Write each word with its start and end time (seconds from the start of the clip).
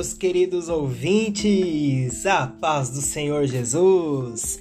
Meus 0.00 0.14
queridos 0.14 0.70
ouvintes, 0.70 2.24
a 2.24 2.46
paz 2.46 2.88
do 2.88 3.02
Senhor 3.02 3.46
Jesus. 3.46 4.58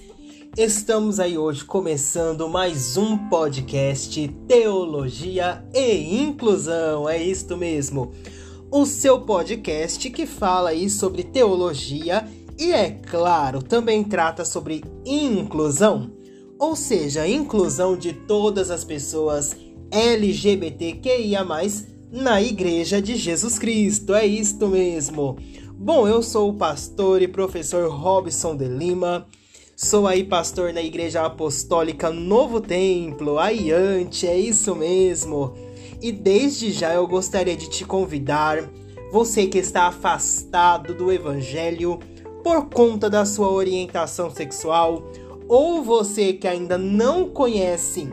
Estamos 0.57 1.17
aí 1.17 1.37
hoje 1.37 1.63
começando 1.63 2.49
mais 2.49 2.97
um 2.97 3.17
podcast 3.29 4.27
Teologia 4.49 5.63
e 5.73 6.21
Inclusão. 6.21 7.07
É 7.07 7.23
isto 7.23 7.55
mesmo. 7.55 8.11
O 8.69 8.85
seu 8.85 9.21
podcast 9.21 10.09
que 10.09 10.25
fala 10.25 10.71
aí 10.71 10.89
sobre 10.89 11.23
teologia 11.23 12.27
e 12.57 12.73
é 12.73 12.91
claro, 12.91 13.63
também 13.63 14.03
trata 14.03 14.43
sobre 14.43 14.83
inclusão, 15.05 16.11
ou 16.59 16.75
seja, 16.75 17.25
inclusão 17.25 17.95
de 17.95 18.11
todas 18.11 18.69
as 18.69 18.83
pessoas 18.83 19.55
LGBTQIA+ 19.89 21.45
na 22.11 22.41
Igreja 22.41 23.01
de 23.01 23.15
Jesus 23.15 23.59
Cristo. 23.59 24.13
É 24.13 24.25
isto 24.25 24.67
mesmo. 24.67 25.37
Bom, 25.73 26.07
eu 26.07 26.21
sou 26.21 26.49
o 26.49 26.53
pastor 26.53 27.21
e 27.21 27.27
professor 27.27 27.89
Robson 27.89 28.55
de 28.55 28.67
Lima. 28.67 29.27
Sou 29.75 30.07
aí 30.07 30.25
pastor 30.25 30.73
na 30.73 30.81
Igreja 30.81 31.25
Apostólica 31.25 32.09
Novo 32.09 32.59
Templo, 32.59 33.39
Aiante, 33.39 34.27
é 34.27 34.37
isso 34.37 34.75
mesmo. 34.75 35.53
E 36.01 36.11
desde 36.11 36.71
já 36.71 36.93
eu 36.93 37.07
gostaria 37.07 37.55
de 37.55 37.69
te 37.69 37.85
convidar, 37.85 38.69
você 39.09 39.47
que 39.47 39.57
está 39.57 39.83
afastado 39.83 40.93
do 40.93 41.09
Evangelho 41.09 41.97
por 42.43 42.65
conta 42.65 43.09
da 43.09 43.25
sua 43.25 43.49
orientação 43.49 44.29
sexual, 44.29 45.01
ou 45.47 45.81
você 45.81 46.33
que 46.33 46.47
ainda 46.47 46.77
não 46.77 47.29
conhece 47.29 48.09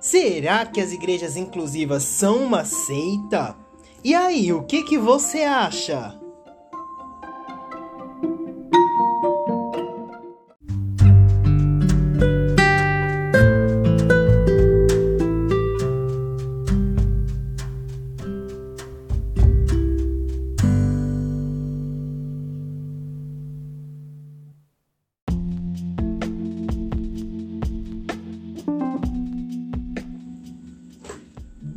Será 0.00 0.64
que 0.64 0.80
as 0.80 0.92
igrejas 0.92 1.36
inclusivas 1.36 2.02
são 2.02 2.38
uma 2.38 2.64
seita? 2.64 3.54
E 4.02 4.14
aí, 4.14 4.52
o 4.52 4.62
que, 4.62 4.82
que 4.82 4.96
você 4.96 5.42
acha? 5.42 6.19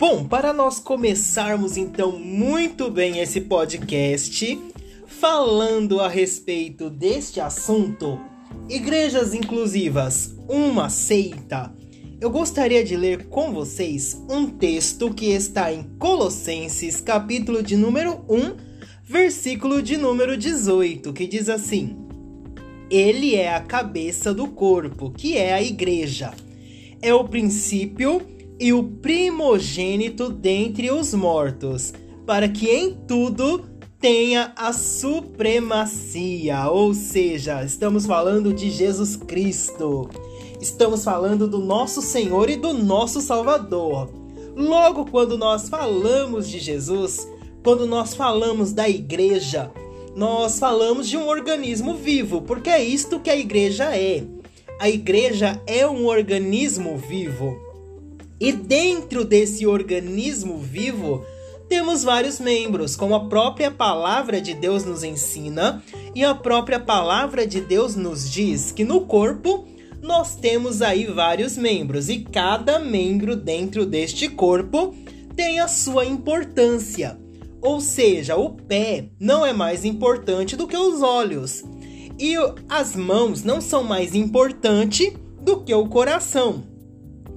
Bom, 0.06 0.26
para 0.26 0.52
nós 0.52 0.80
começarmos 0.80 1.78
então 1.78 2.12
muito 2.20 2.92
bem 2.92 3.20
esse 3.20 3.40
podcast, 3.40 4.60
falando 5.08 6.02
a 6.02 6.10
respeito 6.10 6.90
deste 6.90 7.40
assunto, 7.40 8.20
igrejas 8.68 9.34
inclusivas, 9.34 10.36
uma 10.46 10.90
seita, 10.90 11.74
eu 12.20 12.30
gostaria 12.30 12.84
de 12.84 12.98
ler 12.98 13.28
com 13.28 13.54
vocês 13.54 14.22
um 14.30 14.46
texto 14.46 15.10
que 15.14 15.28
está 15.28 15.72
em 15.72 15.84
Colossenses, 15.98 17.00
capítulo 17.00 17.64
de 17.64 17.78
número 17.78 18.26
1, 18.28 18.58
versículo 19.06 19.82
de 19.82 19.96
número 19.96 20.36
18, 20.36 21.14
que 21.14 21.26
diz 21.26 21.48
assim: 21.48 21.96
Ele 22.90 23.36
é 23.36 23.56
a 23.56 23.62
cabeça 23.62 24.34
do 24.34 24.50
corpo, 24.50 25.12
que 25.12 25.38
é 25.38 25.54
a 25.54 25.64
igreja. 25.64 26.34
É 27.02 27.14
o 27.14 27.24
princípio 27.24 28.22
e 28.64 28.72
o 28.72 28.82
primogênito 28.82 30.30
dentre 30.30 30.90
os 30.90 31.14
mortos, 31.14 31.94
para 32.26 32.48
que 32.48 32.70
em 32.70 32.94
tudo 33.06 33.66
tenha 34.00 34.54
a 34.56 34.72
supremacia. 34.72 36.70
Ou 36.70 36.94
seja, 36.94 37.62
estamos 37.66 38.06
falando 38.06 38.54
de 38.54 38.72
Jesus 38.72 39.18
Cristo. 39.18 40.10
Estamos 40.62 41.04
falando 41.04 41.46
do 41.46 41.60
nosso 41.60 42.02
Senhor 42.02 42.50
e 42.50 42.56
do 42.56 42.72
nosso 42.74 43.20
Salvador. 43.20 44.10
Logo, 44.56 45.08
quando 45.08 45.38
nós 45.38 45.68
falamos 45.68 46.48
de 46.48 46.58
Jesus, 46.58 47.28
quando 47.66 47.86
nós 47.86 48.14
falamos 48.14 48.72
da 48.72 48.88
igreja, 48.88 49.74
nós 50.16 50.58
falamos 50.58 51.10
de 51.10 51.18
um 51.18 51.28
organismo 51.28 51.96
vivo, 51.96 52.42
porque 52.42 52.70
é 52.70 52.82
isto 52.82 53.20
que 53.20 53.30
a 53.30 53.36
igreja 53.36 53.94
é. 53.94 54.24
A 54.80 54.90
igreja 54.90 55.62
é 55.68 55.86
um 55.86 56.06
organismo 56.06 56.96
vivo. 56.96 57.63
E 58.44 58.52
dentro 58.52 59.24
desse 59.24 59.66
organismo 59.66 60.58
vivo, 60.58 61.26
temos 61.70 62.04
vários 62.04 62.42
membros, 62.42 62.94
como 62.94 63.16
a 63.16 63.30
própria 63.30 63.72
palavra 63.72 64.42
de 64.42 64.54
Deus 64.54 64.84
nos 64.84 65.02
ensina, 65.02 65.82
e 66.14 66.26
a 66.26 66.36
própria 66.36 66.78
palavra 66.78 67.48
de 67.48 67.62
Deus 67.62 67.96
nos 67.96 68.30
diz 68.30 68.70
que 68.74 68.84
no 68.84 69.06
corpo 69.06 69.66
nós 70.02 70.36
temos 70.36 70.82
aí 70.82 71.06
vários 71.06 71.58
membros, 71.58 72.10
e 72.10 72.20
cada 72.20 72.80
membro 72.80 73.38
dentro 73.38 73.86
deste 73.86 74.28
corpo 74.28 74.94
tem 75.38 75.62
a 75.62 75.70
sua 75.70 76.04
importância. 76.04 77.18
Ou 77.62 77.80
seja, 77.80 78.36
o 78.36 78.50
pé 78.50 79.06
não 79.18 79.46
é 79.46 79.54
mais 79.54 79.86
importante 79.86 80.58
do 80.58 80.68
que 80.68 80.76
os 80.76 81.02
olhos, 81.02 81.64
e 82.20 82.36
as 82.68 82.94
mãos 82.94 83.42
não 83.42 83.62
são 83.62 83.86
mais 83.86 84.14
importantes 84.14 85.14
do 85.42 85.62
que 85.62 85.74
o 85.74 85.88
coração 85.88 86.73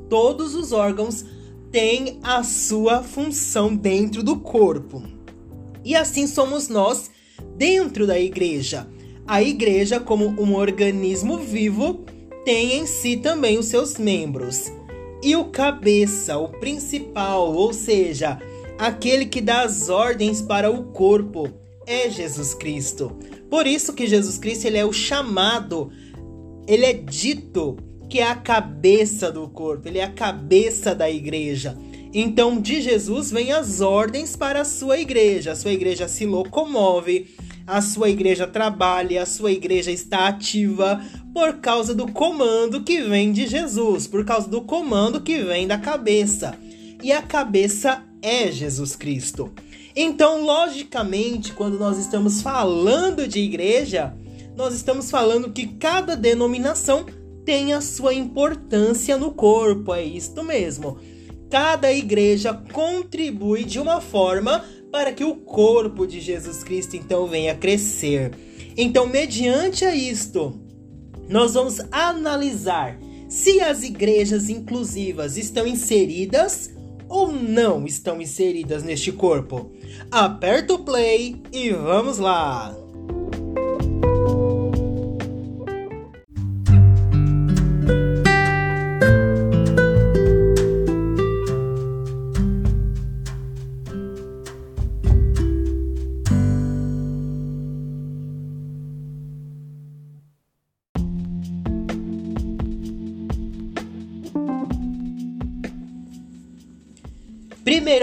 todos 0.08 0.55
os 0.55 0.73
órgãos 0.73 1.25
têm 1.70 2.19
a 2.23 2.43
sua 2.43 3.03
função 3.03 3.75
dentro 3.75 4.23
do 4.23 4.37
corpo. 4.37 5.03
E 5.85 5.94
assim 5.94 6.26
somos 6.26 6.69
nós 6.69 7.11
dentro 7.56 8.06
da 8.06 8.19
igreja. 8.19 8.88
A 9.26 9.43
igreja, 9.43 9.99
como 9.99 10.26
um 10.41 10.55
organismo 10.55 11.38
vivo, 11.38 12.05
tem 12.44 12.75
em 12.79 12.87
si 12.87 13.17
também 13.17 13.58
os 13.58 13.67
seus 13.67 13.97
membros. 13.99 14.73
E 15.23 15.35
o 15.35 15.47
cabeça, 15.47 16.38
o 16.38 16.49
principal, 16.49 17.53
ou 17.53 17.73
seja, 17.73 18.38
aquele 18.79 19.26
que 19.26 19.41
dá 19.41 19.62
as 19.62 19.88
ordens 19.88 20.41
para 20.41 20.70
o 20.70 20.85
corpo, 20.93 21.50
é 21.87 22.08
Jesus 22.11 22.55
Cristo. 22.55 23.17
Por 23.50 23.67
isso 23.67 23.93
que 23.93 24.06
Jesus 24.06 24.38
Cristo 24.38 24.67
ele 24.67 24.79
é 24.79 24.85
o 24.85 24.93
chamado, 24.93 25.91
ele 26.67 26.85
é 26.85 26.93
dito 26.93 27.76
que 28.08 28.20
é 28.20 28.26
a 28.26 28.35
cabeça 28.35 29.31
do 29.31 29.49
corpo, 29.49 29.88
ele 29.88 29.99
é 29.99 30.05
a 30.05 30.11
cabeça 30.11 30.94
da 30.94 31.11
igreja. 31.11 31.76
Então, 32.19 32.61
de 32.61 32.81
Jesus 32.81 33.31
vem 33.31 33.53
as 33.53 33.81
ordens 33.81 34.37
para 34.37 34.62
a 34.62 34.64
sua 34.64 34.99
igreja. 34.99 35.53
A 35.53 35.56
sua 35.56 35.73
igreja 35.73 36.08
se 36.08 36.25
locomove, 36.25 37.29
a 37.67 37.82
sua 37.82 38.08
igreja 38.08 38.47
trabalha, 38.47 39.23
a 39.23 39.26
sua 39.26 39.53
igreja 39.53 39.91
está 39.91 40.29
ativa 40.29 41.03
por 41.35 41.58
causa 41.58 41.94
do 41.94 42.11
comando 42.11 42.82
que 42.82 43.03
vem 43.03 43.32
de 43.32 43.47
Jesus, 43.47 44.06
por 44.06 44.25
causa 44.25 44.49
do 44.49 44.62
comando 44.62 45.20
que 45.20 45.43
vem 45.43 45.67
da 45.67 45.76
cabeça. 45.76 46.58
E 47.03 47.12
a 47.12 47.20
cabeça 47.20 48.03
é 48.23 48.50
Jesus 48.50 48.97
Cristo. 48.97 49.53
Então, 49.94 50.43
logicamente, 50.43 51.53
quando 51.53 51.79
nós 51.79 51.99
estamos 51.99 52.41
falando 52.41 53.29
de 53.29 53.41
igreja, 53.41 54.14
nós 54.56 54.75
estamos 54.75 55.11
falando 55.11 55.53
que 55.53 55.67
cada 55.67 56.17
denominação 56.17 57.05
tem 57.46 57.72
a 57.72 57.81
sua 57.81 58.12
importância 58.12 59.16
no 59.16 59.31
corpo, 59.31 59.94
é 59.94 60.02
isto 60.02 60.43
mesmo. 60.43 60.98
Cada 61.48 61.93
igreja 61.93 62.52
contribui 62.72 63.64
de 63.64 63.78
uma 63.78 64.00
forma 64.00 64.64
para 64.90 65.12
que 65.12 65.22
o 65.22 65.37
corpo 65.37 66.06
de 66.08 66.20
Jesus 66.20 66.64
Cristo 66.64 66.96
então 66.96 67.28
venha 67.28 67.54
crescer. 67.54 68.32
Então, 68.76 69.06
mediante 69.06 69.84
a 69.84 69.94
isto, 69.94 70.60
nós 71.28 71.54
vamos 71.54 71.81
analisar 71.93 72.98
se 73.28 73.60
as 73.60 73.84
igrejas 73.84 74.48
inclusivas 74.48 75.37
estão 75.37 75.66
inseridas 75.66 76.70
ou 77.08 77.31
não 77.31 77.87
estão 77.87 78.20
inseridas 78.20 78.82
neste 78.82 79.12
corpo. 79.12 79.70
Aperta 80.10 80.75
o 80.75 80.81
play 80.81 81.40
e 81.52 81.70
vamos 81.70 82.19
lá! 82.19 82.76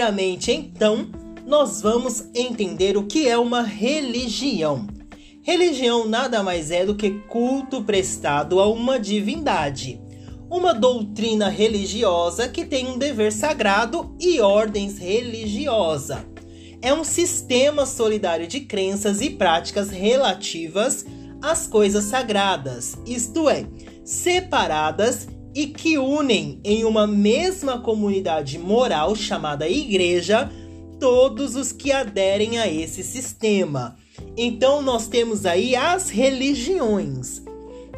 Primeiramente, 0.04 0.52
então, 0.52 1.08
nós 1.46 1.80
vamos 1.80 2.28
entender 2.34 2.94
o 2.94 3.04
que 3.04 3.26
é 3.26 3.38
uma 3.38 3.62
religião. 3.62 4.86
Religião 5.40 6.06
nada 6.06 6.42
mais 6.42 6.70
é 6.70 6.84
do 6.84 6.94
que 6.94 7.10
culto 7.26 7.82
prestado 7.82 8.60
a 8.60 8.68
uma 8.68 8.98
divindade, 8.98 9.98
uma 10.50 10.74
doutrina 10.74 11.48
religiosa 11.48 12.46
que 12.46 12.66
tem 12.66 12.86
um 12.86 12.98
dever 12.98 13.32
sagrado 13.32 14.14
e 14.20 14.40
ordens 14.40 14.98
religiosa. 14.98 16.22
É 16.82 16.92
um 16.92 17.02
sistema 17.02 17.86
solidário 17.86 18.46
de 18.46 18.60
crenças 18.60 19.22
e 19.22 19.30
práticas 19.30 19.88
relativas 19.88 21.06
às 21.40 21.66
coisas 21.66 22.04
sagradas, 22.04 22.94
isto 23.06 23.48
é, 23.48 23.64
separadas 24.04 25.26
e 25.54 25.68
que 25.68 25.96
unem 25.96 26.60
em 26.64 26.84
uma 26.84 27.06
mesma 27.06 27.78
comunidade 27.78 28.58
moral 28.58 29.14
chamada 29.14 29.68
igreja 29.68 30.50
todos 30.98 31.54
os 31.54 31.70
que 31.70 31.92
aderem 31.92 32.58
a 32.58 32.66
esse 32.66 33.02
sistema. 33.02 33.96
Então 34.36 34.82
nós 34.82 35.06
temos 35.06 35.46
aí 35.46 35.76
as 35.76 36.10
religiões. 36.10 37.42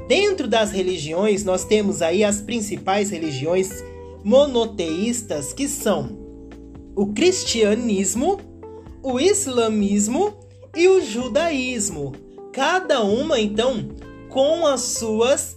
Dentro 0.07 0.47
das 0.47 0.71
religiões, 0.71 1.45
nós 1.45 1.65
temos 1.65 2.03
aí 2.03 2.23
as 2.23 2.41
principais 2.41 3.11
religiões 3.11 3.83
monoteístas 4.23 5.53
que 5.53 5.69
são 5.69 6.27
o 6.95 7.13
cristianismo, 7.13 8.39
o 9.03 9.21
islamismo 9.21 10.35
e 10.75 10.89
o 10.89 11.01
judaísmo. 11.01 12.13
Cada 12.53 13.03
uma 13.03 13.39
então 13.41 13.89
com 14.29 14.67
as 14.67 14.81
suas 14.81 15.56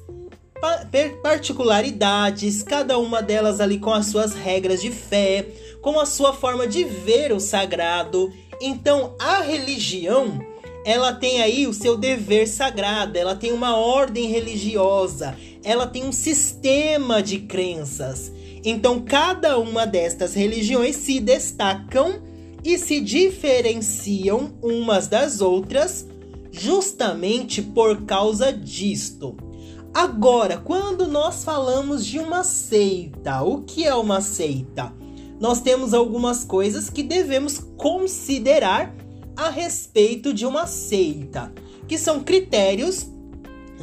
particularidades, 1.21 2.63
cada 2.63 2.97
uma 2.97 3.21
delas 3.21 3.59
ali 3.59 3.79
com 3.79 3.91
as 3.91 4.07
suas 4.07 4.33
regras 4.33 4.81
de 4.81 4.91
fé, 4.91 5.45
com 5.81 5.99
a 5.99 6.05
sua 6.05 6.33
forma 6.33 6.67
de 6.67 6.83
ver 6.83 7.31
o 7.31 7.39
sagrado. 7.39 8.31
Então, 8.61 9.15
a 9.19 9.41
religião, 9.41 10.39
ela 10.85 11.13
tem 11.13 11.41
aí 11.41 11.65
o 11.65 11.73
seu 11.73 11.95
dever 11.95 12.47
sagrado, 12.47 13.17
ela 13.17 13.35
tem 13.35 13.51
uma 13.53 13.77
ordem 13.77 14.27
religiosa, 14.27 15.35
ela 15.63 15.87
tem 15.87 16.03
um 16.03 16.11
sistema 16.11 17.21
de 17.23 17.39
crenças. 17.39 18.31
Então, 18.63 19.01
cada 19.01 19.57
uma 19.57 19.85
destas 19.85 20.33
religiões 20.33 20.97
se 20.97 21.19
destacam 21.19 22.21
e 22.63 22.77
se 22.77 22.99
diferenciam 22.99 24.53
umas 24.61 25.07
das 25.07 25.39
outras 25.39 26.05
justamente 26.51 27.61
por 27.61 28.05
causa 28.05 28.51
disto. 28.51 29.48
Agora, 29.93 30.57
quando 30.57 31.07
nós 31.07 31.43
falamos 31.43 32.05
de 32.05 32.19
uma 32.19 32.43
seita, 32.43 33.41
o 33.41 33.63
que 33.63 33.85
é 33.85 33.93
uma 33.93 34.21
seita? 34.21 34.93
Nós 35.39 35.61
temos 35.61 35.93
algumas 35.93 36.43
coisas 36.43 36.89
que 36.89 37.01
devemos 37.01 37.59
considerar 37.75 38.95
a 39.35 39.49
respeito 39.49 40.33
de 40.33 40.45
uma 40.45 40.67
seita, 40.67 41.51
que 41.87 41.97
são 41.97 42.21
critérios 42.21 43.07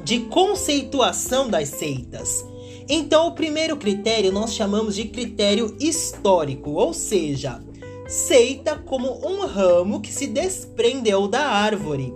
de 0.05 0.21
conceituação 0.21 1.49
das 1.49 1.71
seitas. 1.71 2.45
Então, 2.89 3.27
o 3.27 3.33
primeiro 3.33 3.77
critério 3.77 4.31
nós 4.31 4.55
chamamos 4.55 4.95
de 4.95 5.07
critério 5.07 5.77
histórico, 5.81 6.71
ou 6.71 6.95
seja, 6.95 7.61
seita 8.07 8.77
como 8.77 9.27
um 9.27 9.45
ramo 9.45 10.01
que 10.01 10.13
se 10.13 10.29
desprendeu 10.29 11.27
da 11.27 11.49
árvore 11.49 12.15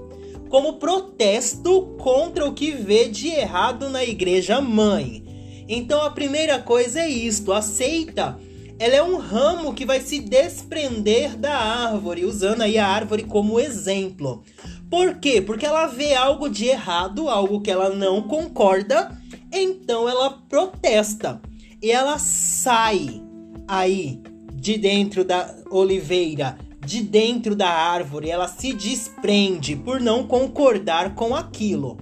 como 0.51 0.75
protesto 0.75 1.97
contra 1.99 2.45
o 2.45 2.53
que 2.53 2.73
vê 2.73 3.09
de 3.09 3.29
errado 3.29 3.89
na 3.89 4.05
igreja 4.05 4.61
mãe. 4.61 5.25
Então 5.69 6.03
a 6.03 6.11
primeira 6.11 6.59
coisa 6.59 7.01
é 7.01 7.09
isto, 7.09 7.53
aceita. 7.53 8.37
Ela 8.77 8.97
é 8.97 9.03
um 9.03 9.19
ramo 9.19 9.73
que 9.73 9.87
vai 9.87 10.01
se 10.01 10.19
desprender 10.19 11.37
da 11.37 11.55
árvore, 11.55 12.25
usando 12.25 12.63
aí 12.63 12.77
a 12.79 12.87
árvore 12.89 13.23
como 13.23 13.61
exemplo. 13.61 14.43
Por 14.91 15.19
quê? 15.19 15.41
Porque 15.41 15.65
ela 15.65 15.87
vê 15.87 16.15
algo 16.15 16.49
de 16.49 16.67
errado, 16.67 17.29
algo 17.29 17.61
que 17.61 17.71
ela 17.71 17.91
não 17.91 18.23
concorda, 18.23 19.17
então 19.53 20.09
ela 20.09 20.31
protesta. 20.49 21.41
E 21.81 21.93
ela 21.93 22.19
sai 22.19 23.23
aí 23.69 24.21
de 24.53 24.77
dentro 24.77 25.25
da 25.25 25.55
oliveira, 25.71 26.59
de 26.85 27.03
dentro 27.03 27.55
da 27.55 27.69
árvore, 27.69 28.31
ela 28.31 28.49
se 28.49 28.73
desprende 28.73 29.77
por 29.77 30.01
não 30.01 30.27
concordar 30.27 31.15
com 31.15 31.35
aquilo. 31.35 31.99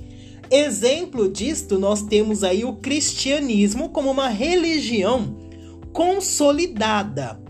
Exemplo 0.50 1.28
disto, 1.28 1.78
nós 1.78 2.02
temos 2.02 2.42
aí 2.42 2.64
o 2.64 2.74
cristianismo 2.76 3.90
como 3.90 4.10
uma 4.10 4.28
religião 4.28 5.36
consolidada, 5.92 7.40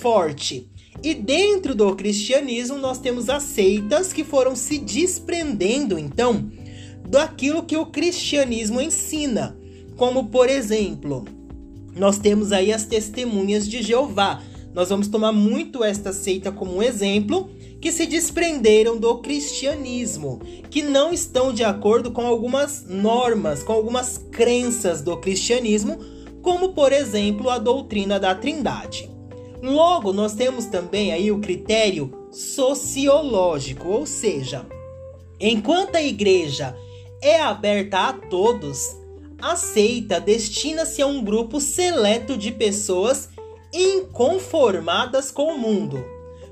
forte. 0.00 0.70
E 1.02 1.12
dentro 1.12 1.74
do 1.74 1.94
cristianismo, 1.94 2.78
nós 2.78 2.98
temos 2.98 3.28
as 3.28 3.42
seitas 3.42 4.12
que 4.12 4.24
foram 4.24 4.56
se 4.56 4.78
desprendendo, 4.78 5.98
então, 5.98 6.50
daquilo 7.08 7.62
que 7.62 7.76
o 7.76 7.86
cristianismo 7.86 8.80
ensina. 8.80 9.56
Como, 9.96 10.26
por 10.26 10.48
exemplo, 10.48 11.24
nós 11.94 12.18
temos 12.18 12.52
aí 12.52 12.72
as 12.72 12.84
testemunhas 12.84 13.68
de 13.68 13.82
Jeová, 13.82 14.42
nós 14.76 14.90
vamos 14.90 15.08
tomar 15.08 15.32
muito 15.32 15.82
esta 15.82 16.12
seita 16.12 16.52
como 16.52 16.76
um 16.76 16.82
exemplo, 16.82 17.48
que 17.80 17.90
se 17.90 18.04
desprenderam 18.04 18.98
do 18.98 19.22
cristianismo, 19.22 20.38
que 20.68 20.82
não 20.82 21.14
estão 21.14 21.50
de 21.50 21.64
acordo 21.64 22.10
com 22.10 22.26
algumas 22.26 22.84
normas, 22.86 23.62
com 23.62 23.72
algumas 23.72 24.18
crenças 24.30 25.00
do 25.00 25.16
cristianismo, 25.16 25.98
como 26.42 26.74
por 26.74 26.92
exemplo 26.92 27.48
a 27.48 27.56
doutrina 27.56 28.20
da 28.20 28.34
Trindade. 28.34 29.10
Logo, 29.62 30.12
nós 30.12 30.34
temos 30.34 30.66
também 30.66 31.10
aí 31.10 31.32
o 31.32 31.38
critério 31.38 32.28
sociológico, 32.30 33.88
ou 33.88 34.04
seja, 34.04 34.66
enquanto 35.40 35.96
a 35.96 36.02
igreja 36.02 36.76
é 37.22 37.40
aberta 37.40 38.08
a 38.08 38.12
todos, 38.12 38.94
a 39.40 39.56
seita 39.56 40.20
destina-se 40.20 41.00
a 41.00 41.06
um 41.06 41.24
grupo 41.24 41.62
seleto 41.62 42.36
de 42.36 42.52
pessoas 42.52 43.30
inconformadas 43.76 45.30
com 45.30 45.54
o 45.54 45.58
mundo, 45.58 46.02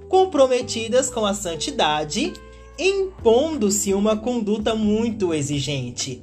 comprometidas 0.09 1.09
com 1.09 1.25
a 1.25 1.33
santidade, 1.33 2.35
impondo-se 2.79 3.95
uma 3.95 4.15
conduta 4.15 4.75
muito 4.75 5.33
exigente. 5.33 6.23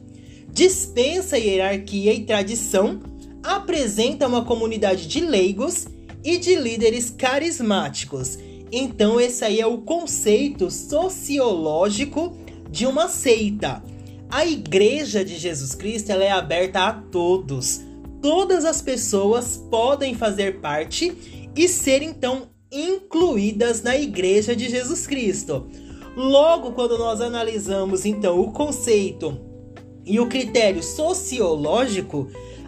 Dispensa 0.54 1.40
hierarquia 1.40 2.14
e 2.14 2.24
tradição, 2.24 3.00
apresenta 3.42 4.28
uma 4.28 4.46
comunidade 4.46 5.08
de 5.08 5.22
leigos 5.22 5.88
e 6.24 6.38
de 6.38 6.56
líderes 6.56 7.10
carismáticos. 7.10 8.38
Então, 8.72 9.20
esse 9.20 9.44
aí 9.44 9.60
é 9.60 9.66
o 9.66 9.80
conceito 9.80 10.70
sociológico 10.70 12.38
de 12.70 12.86
uma 12.86 13.08
seita. 13.08 13.84
A 14.30 14.46
Igreja 14.46 15.26
de 15.26 15.38
Jesus 15.38 15.74
Cristo 15.74 16.12
ela 16.12 16.24
é 16.24 16.32
aberta 16.32 16.82
a 16.82 16.94
todos 16.94 17.82
todas 18.22 18.66
as 18.66 18.82
pessoas 18.82 19.58
podem 19.70 20.16
fazer 20.16 20.60
parte 20.60 21.50
e 21.56 21.68
ser 21.68 22.02
então 22.02 22.50
incluídas 22.72 23.82
na 23.82 23.98
Igreja 23.98 24.56
de 24.56 24.70
Jesus 24.70 25.06
Cristo. 25.06 25.68
Logo, 26.16 26.72
quando 26.74 26.98
nós 26.98 27.22
analisamos 27.22 28.06
então 28.06 28.40
o 28.40 28.52
conceito 28.52 29.40
e 30.06 30.20
o 30.20 30.28
critério 30.28 30.84
sociológico, 30.84 32.28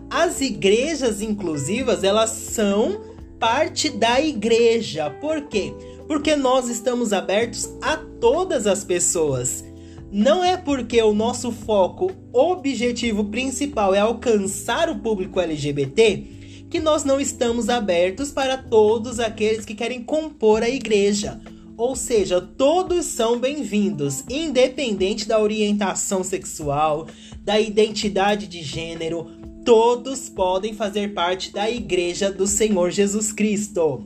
as 0.10 0.42
igrejas 0.42 1.22
inclusivas, 1.22 2.04
elas 2.04 2.30
são 2.30 3.02
parte 3.40 3.90
da 3.90 4.22
igreja. 4.22 5.10
Por 5.10 5.42
quê? 5.48 5.74
Porque 6.08 6.36
nós 6.36 6.70
estamos 6.70 7.12
abertos 7.12 7.70
a 7.82 7.98
todas 7.98 8.68
as 8.68 8.84
pessoas. 8.84 9.66
Não 10.14 10.44
é 10.44 10.56
porque 10.56 11.02
o 11.02 11.12
nosso 11.12 11.52
foco, 11.52 12.12
objetivo 12.32 13.24
principal 13.26 13.96
é 13.96 14.00
alcançar 14.00 14.88
o 14.88 15.00
público 15.00 15.40
LGBT 15.40 16.68
que 16.70 16.80
nós 16.80 17.04
não 17.04 17.20
estamos 17.20 17.68
abertos 17.68 18.32
para 18.32 18.56
todos 18.56 19.20
aqueles 19.20 19.66
que 19.66 19.74
querem 19.74 20.04
compor 20.04 20.62
a 20.62 20.70
igreja. 20.70 21.42
Ou 21.76 21.96
seja, 21.96 22.40
todos 22.40 23.08
são 23.08 23.40
bem-vindos, 23.40 24.24
independente 24.30 25.28
da 25.28 25.40
orientação 25.40 26.24
sexual, 26.24 27.08
da 27.40 27.60
identidade 27.60 28.46
de 28.46 28.62
gênero, 28.62 29.32
todos 29.66 30.30
podem 30.30 30.76
fazer 30.76 31.16
parte 31.16 31.52
da 31.52 31.72
Igreja 31.72 32.32
do 32.32 32.46
Senhor 32.46 32.92
Jesus 32.92 33.34
Cristo. 33.34 34.04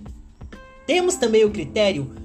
Temos 0.85 1.15
também 1.15 1.43
o 1.43 1.51
critério 1.51 2.15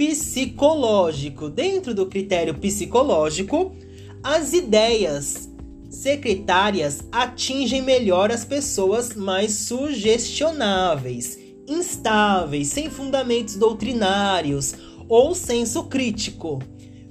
psicológico. 0.00 1.50
Dentro 1.50 1.92
do 1.92 2.06
critério 2.06 2.54
psicológico, 2.54 3.76
as 4.22 4.54
ideias 4.54 5.50
secretárias 5.90 7.04
atingem 7.12 7.82
melhor 7.82 8.30
as 8.30 8.42
pessoas 8.42 9.14
mais 9.14 9.52
sugestionáveis, 9.52 11.38
instáveis, 11.68 12.68
sem 12.68 12.88
fundamentos 12.88 13.56
doutrinários 13.56 14.72
ou 15.06 15.34
senso 15.34 15.84
crítico. 15.84 16.60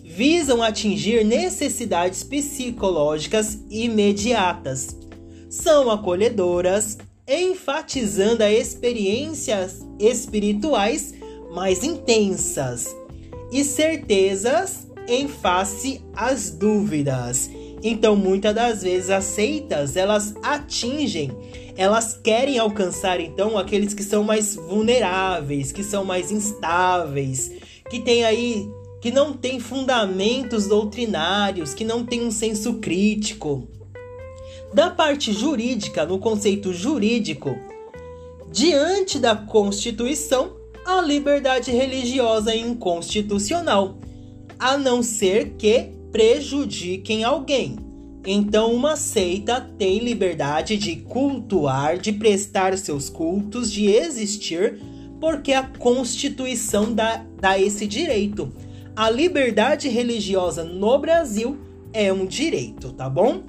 Visam 0.04 0.64
atingir 0.64 1.24
necessidades 1.24 2.24
psicológicas 2.24 3.60
imediatas 3.70 4.98
são 5.48 5.92
acolhedoras, 5.92 6.98
enfatizando 7.28 8.44
as 8.44 8.52
experiências 8.52 9.86
espirituais 10.00 11.19
mais 11.50 11.84
intensas 11.84 12.96
e 13.52 13.64
certezas 13.64 14.88
em 15.08 15.28
face 15.28 16.02
às 16.16 16.52
dúvidas. 16.52 17.50
Então, 17.82 18.16
muitas 18.16 18.54
das 18.54 18.84
vezes 18.84 19.10
as 19.10 19.24
seitas, 19.24 19.96
elas 19.96 20.36
atingem, 20.44 21.32
elas 21.78 22.20
querem 22.22 22.60
alcançar 22.60 23.20
então 23.20 23.58
aqueles 23.58 23.94
que 23.94 24.04
são 24.04 24.24
mais 24.24 24.56
vulneráveis, 24.56 25.72
que 25.72 25.84
são 25.84 26.04
mais 26.04 26.32
instáveis, 26.32 27.52
que 27.90 28.00
tem 28.00 28.26
aí 28.26 28.70
que 29.02 29.12
não 29.12 29.32
tem 29.32 29.62
fundamentos 29.62 30.68
doutrinários, 30.68 31.74
que 31.74 31.86
não 31.86 32.06
tem 32.06 32.22
um 32.22 32.32
senso 32.32 32.76
crítico. 32.76 33.68
Da 34.74 34.90
parte 34.90 35.32
jurídica, 35.32 36.06
no 36.06 36.20
conceito 36.20 36.74
jurídico, 36.74 37.58
diante 38.52 39.18
da 39.18 39.36
Constituição, 39.36 40.59
a 40.86 41.02
liberdade 41.02 41.72
religiosa 41.72 42.52
é 42.52 42.58
inconstitucional, 42.58 43.98
a 44.58 44.78
não 44.78 45.04
ser 45.04 45.52
que 45.58 45.92
prejudiquem 46.12 47.24
alguém. 47.24 47.78
Então, 48.26 48.74
uma 48.74 48.96
seita 48.96 49.62
tem 49.78 50.00
liberdade 50.00 50.78
de 50.78 50.98
cultuar, 50.98 51.98
de 51.98 52.12
prestar 52.12 52.78
seus 52.78 53.10
cultos, 53.10 53.72
de 53.72 53.88
existir, 53.88 54.80
porque 55.20 55.54
a 55.54 55.64
Constituição 55.64 56.94
dá, 56.94 57.26
dá 57.40 57.58
esse 57.58 57.88
direito. 57.88 58.52
A 58.96 59.10
liberdade 59.10 59.88
religiosa 59.88 60.64
no 60.64 60.98
Brasil 60.98 61.58
é 61.94 62.12
um 62.12 62.26
direito, 62.26 62.92
tá 62.92 63.10
bom? 63.10 63.44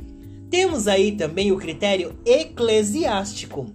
Temos 0.48 0.86
aí 0.86 1.12
também 1.12 1.52
o 1.52 1.56
critério 1.56 2.14
eclesiástico. 2.24 3.66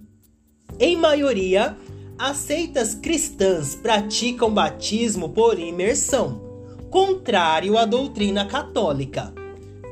Em 0.79 0.95
maioria, 0.95 1.77
as 2.17 2.37
seitas 2.37 2.95
cristãs 2.95 3.75
praticam 3.75 4.49
batismo 4.49 5.29
por 5.29 5.59
imersão, 5.59 6.41
contrário 6.89 7.77
à 7.77 7.83
doutrina 7.83 8.45
católica, 8.45 9.33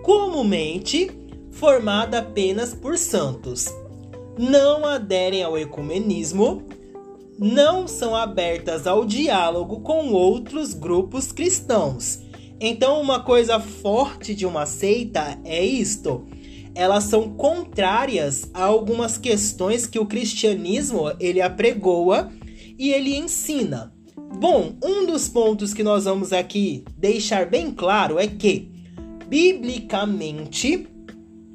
comumente 0.04 1.12
formada 1.52 2.20
apenas 2.20 2.74
por 2.74 2.98
santos. 2.98 3.68
Não 4.38 4.86
aderem 4.86 5.44
ao 5.44 5.58
ecumenismo, 5.58 6.64
não 7.38 7.88
são 7.88 8.16
abertas 8.16 8.88
ao 8.88 9.06
diálogo 9.06 9.82
com 9.82 10.14
outros 10.14 10.74
grupos 10.74 11.32
cristãos. 11.32 12.22
Então, 12.60 13.02
uma 13.02 13.22
coisa 13.22 13.60
forte 13.60 14.34
de 14.34 14.46
uma 14.46 14.66
seita 14.66 15.38
é 15.44 15.64
isto: 15.64 16.26
elas 16.76 17.06
são 17.06 17.30
contrárias 17.36 18.50
a 18.54 18.64
algumas 18.64 19.18
questões 19.18 19.86
que 19.86 20.00
o 20.00 20.06
cristianismo 20.06 21.12
ele 21.20 21.42
apregoa 21.42 22.32
e 22.78 22.92
ele 22.92 23.16
ensina. 23.16 23.94
Bom, 24.40 24.76
um 24.84 25.06
dos 25.06 25.30
pontos 25.30 25.74
que 25.74 25.84
nós 25.84 26.06
vamos 26.06 26.34
aqui 26.34 26.84
deixar 26.98 27.46
bem 27.46 27.72
claro 27.72 28.18
é 28.18 28.28
que 28.28 28.72
biblicamente 29.28 30.88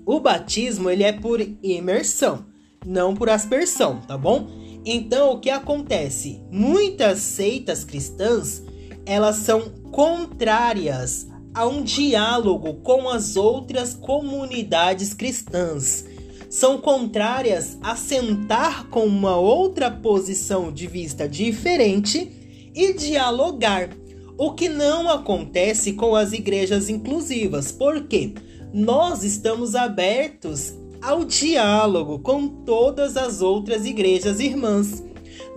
o 0.06 0.20
batismo 0.20 0.88
ele 0.88 1.02
é 1.02 1.12
por 1.12 1.40
imersão, 1.62 2.46
não 2.86 3.14
por 3.14 3.28
aspersão, 3.28 4.00
tá 4.00 4.16
bom? 4.16 4.48
Então 4.84 5.32
o 5.32 5.40
que 5.40 5.50
acontece? 5.50 6.40
Muitas 6.50 7.18
seitas 7.18 7.84
cristãs 7.84 8.62
elas 9.04 9.36
são 9.36 9.70
contrárias 9.90 11.27
a 11.54 11.66
um 11.66 11.82
diálogo 11.82 12.74
com 12.82 13.08
as 13.08 13.36
outras 13.36 13.94
comunidades 13.94 15.14
cristãs. 15.14 16.04
São 16.50 16.78
contrárias 16.78 17.76
a 17.82 17.94
sentar 17.94 18.88
com 18.88 19.04
uma 19.04 19.36
outra 19.36 19.90
posição 19.90 20.72
de 20.72 20.86
vista 20.86 21.28
diferente 21.28 22.70
e 22.74 22.92
dialogar, 22.92 23.90
o 24.38 24.52
que 24.52 24.68
não 24.68 25.10
acontece 25.10 25.94
com 25.94 26.14
as 26.14 26.32
igrejas 26.32 26.88
inclusivas, 26.88 27.72
porque 27.72 28.34
nós 28.72 29.24
estamos 29.24 29.74
abertos 29.74 30.74
ao 31.02 31.24
diálogo 31.24 32.18
com 32.20 32.48
todas 32.48 33.16
as 33.16 33.40
outras 33.42 33.84
igrejas 33.84 34.40
irmãs. 34.40 35.02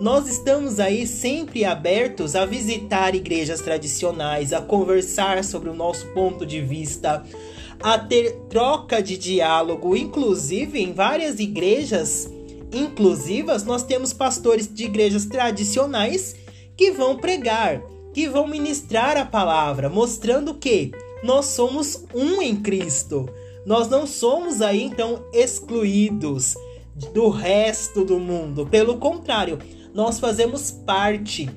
Nós 0.02 0.28
estamos 0.28 0.80
aí 0.80 1.06
sempre 1.06 1.64
abertos 1.64 2.34
a 2.34 2.44
visitar 2.44 3.14
igrejas 3.14 3.60
tradicionais, 3.60 4.52
a 4.52 4.60
conversar 4.60 5.44
sobre 5.44 5.70
o 5.70 5.74
nosso 5.74 6.08
ponto 6.08 6.44
de 6.44 6.60
vista, 6.60 7.24
a 7.80 7.96
ter 7.96 8.32
troca 8.48 9.00
de 9.00 9.16
diálogo, 9.16 9.96
inclusive 9.96 10.82
em 10.82 10.92
várias 10.92 11.38
igrejas 11.38 12.28
inclusivas, 12.72 13.62
nós 13.62 13.84
temos 13.84 14.12
pastores 14.12 14.66
de 14.66 14.86
igrejas 14.86 15.24
tradicionais 15.24 16.34
que 16.76 16.90
vão 16.90 17.16
pregar, 17.16 17.80
que 18.12 18.28
vão 18.28 18.48
ministrar 18.48 19.16
a 19.16 19.24
palavra, 19.24 19.88
mostrando 19.88 20.52
que 20.54 20.90
nós 21.22 21.46
somos 21.46 22.04
um 22.12 22.42
em 22.42 22.56
Cristo. 22.56 23.28
Nós 23.64 23.88
não 23.88 24.04
somos 24.04 24.62
aí 24.62 24.82
então 24.82 25.24
excluídos 25.32 26.56
do 27.14 27.28
resto 27.28 28.04
do 28.04 28.18
mundo. 28.18 28.66
Pelo 28.66 28.98
contrário, 28.98 29.60
nós 29.94 30.18
fazemos 30.18 30.70
parte 30.70 31.50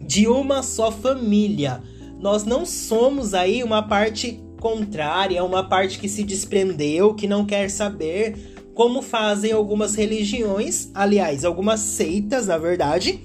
de 0.00 0.28
uma 0.28 0.62
só 0.62 0.90
família. 0.90 1.82
Nós 2.20 2.44
não 2.44 2.66
somos 2.66 3.34
aí 3.34 3.62
uma 3.62 3.82
parte 3.82 4.40
contrária, 4.60 5.44
uma 5.44 5.68
parte 5.68 5.98
que 5.98 6.08
se 6.08 6.22
desprendeu, 6.22 7.14
que 7.14 7.26
não 7.26 7.44
quer 7.44 7.70
saber, 7.70 8.54
como 8.74 9.02
fazem 9.02 9.52
algumas 9.52 9.94
religiões, 9.94 10.90
aliás, 10.94 11.44
algumas 11.44 11.80
seitas, 11.80 12.46
na 12.46 12.58
verdade, 12.58 13.20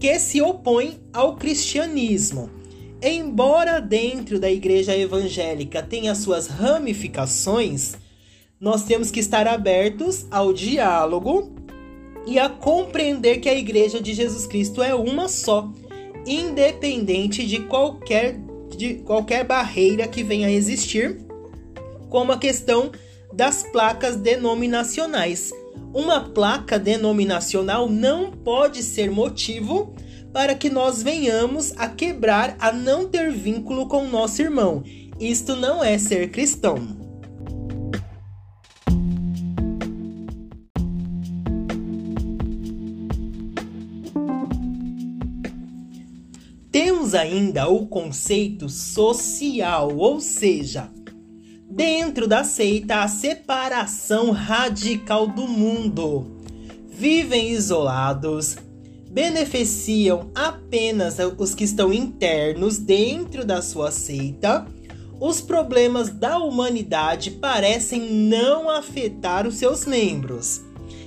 que 0.00 0.18
se 0.18 0.40
opõem 0.40 0.98
ao 1.12 1.36
cristianismo. 1.36 2.50
Embora 3.00 3.80
dentro 3.80 4.40
da 4.40 4.50
igreja 4.50 4.96
evangélica 4.96 5.82
tenha 5.82 6.14
suas 6.14 6.48
ramificações, 6.48 7.96
nós 8.60 8.82
temos 8.82 9.10
que 9.10 9.20
estar 9.20 9.46
abertos 9.46 10.26
ao 10.30 10.52
diálogo 10.52 11.54
e 12.28 12.38
a 12.38 12.46
compreender 12.46 13.38
que 13.38 13.48
a 13.48 13.54
Igreja 13.54 14.02
de 14.02 14.12
Jesus 14.12 14.46
Cristo 14.46 14.82
é 14.82 14.94
uma 14.94 15.28
só, 15.28 15.72
independente 16.26 17.46
de 17.46 17.60
qualquer, 17.60 18.38
de 18.76 18.96
qualquer 18.96 19.44
barreira 19.44 20.06
que 20.06 20.22
venha 20.22 20.46
a 20.46 20.52
existir, 20.52 21.24
como 22.10 22.30
a 22.30 22.36
questão 22.38 22.92
das 23.32 23.62
placas 23.62 24.16
denominacionais. 24.16 25.50
Uma 25.94 26.20
placa 26.20 26.78
denominacional 26.78 27.88
não 27.88 28.30
pode 28.30 28.82
ser 28.82 29.10
motivo 29.10 29.94
para 30.30 30.54
que 30.54 30.68
nós 30.68 31.02
venhamos 31.02 31.72
a 31.78 31.88
quebrar, 31.88 32.56
a 32.60 32.70
não 32.70 33.08
ter 33.08 33.32
vínculo 33.32 33.88
com 33.88 34.06
nosso 34.06 34.42
irmão. 34.42 34.82
Isto 35.18 35.56
não 35.56 35.82
é 35.82 35.96
ser 35.96 36.30
cristão. 36.30 37.07
Temos 47.08 47.14
ainda 47.14 47.68
o 47.70 47.86
conceito 47.86 48.68
social, 48.68 49.96
ou 49.96 50.20
seja, 50.20 50.90
dentro 51.70 52.28
da 52.28 52.44
seita, 52.44 52.96
a 53.02 53.08
separação 53.08 54.30
radical 54.30 55.26
do 55.26 55.48
mundo. 55.48 56.36
Vivem 56.86 57.48
isolados, 57.48 58.58
beneficiam 59.10 60.30
apenas 60.34 61.16
os 61.38 61.54
que 61.54 61.64
estão 61.64 61.94
internos 61.94 62.76
dentro 62.76 63.42
da 63.42 63.62
sua 63.62 63.90
seita. 63.90 64.66
Os 65.18 65.40
problemas 65.40 66.10
da 66.10 66.36
humanidade 66.36 67.30
parecem 67.30 68.12
não 68.12 68.68
afetar 68.68 69.46
os 69.46 69.54
seus 69.54 69.86
membros. 69.86 70.60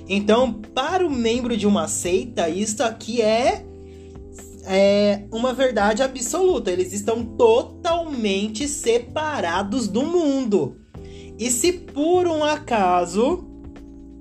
Então, 0.08 0.52
para 0.52 1.06
o 1.06 1.10
membro 1.10 1.56
de 1.56 1.64
uma 1.64 1.86
seita, 1.86 2.48
isso 2.48 2.82
aqui 2.82 3.22
é, 3.22 3.64
é 4.64 5.24
uma 5.30 5.52
verdade 5.52 6.02
absoluta. 6.02 6.70
Eles 6.70 6.92
estão 6.92 7.24
totalmente 7.24 8.68
separados 8.68 9.88
do 9.88 10.02
mundo. 10.02 10.76
E 11.38 11.50
se 11.50 11.72
por 11.72 12.26
um 12.26 12.44
acaso 12.44 13.48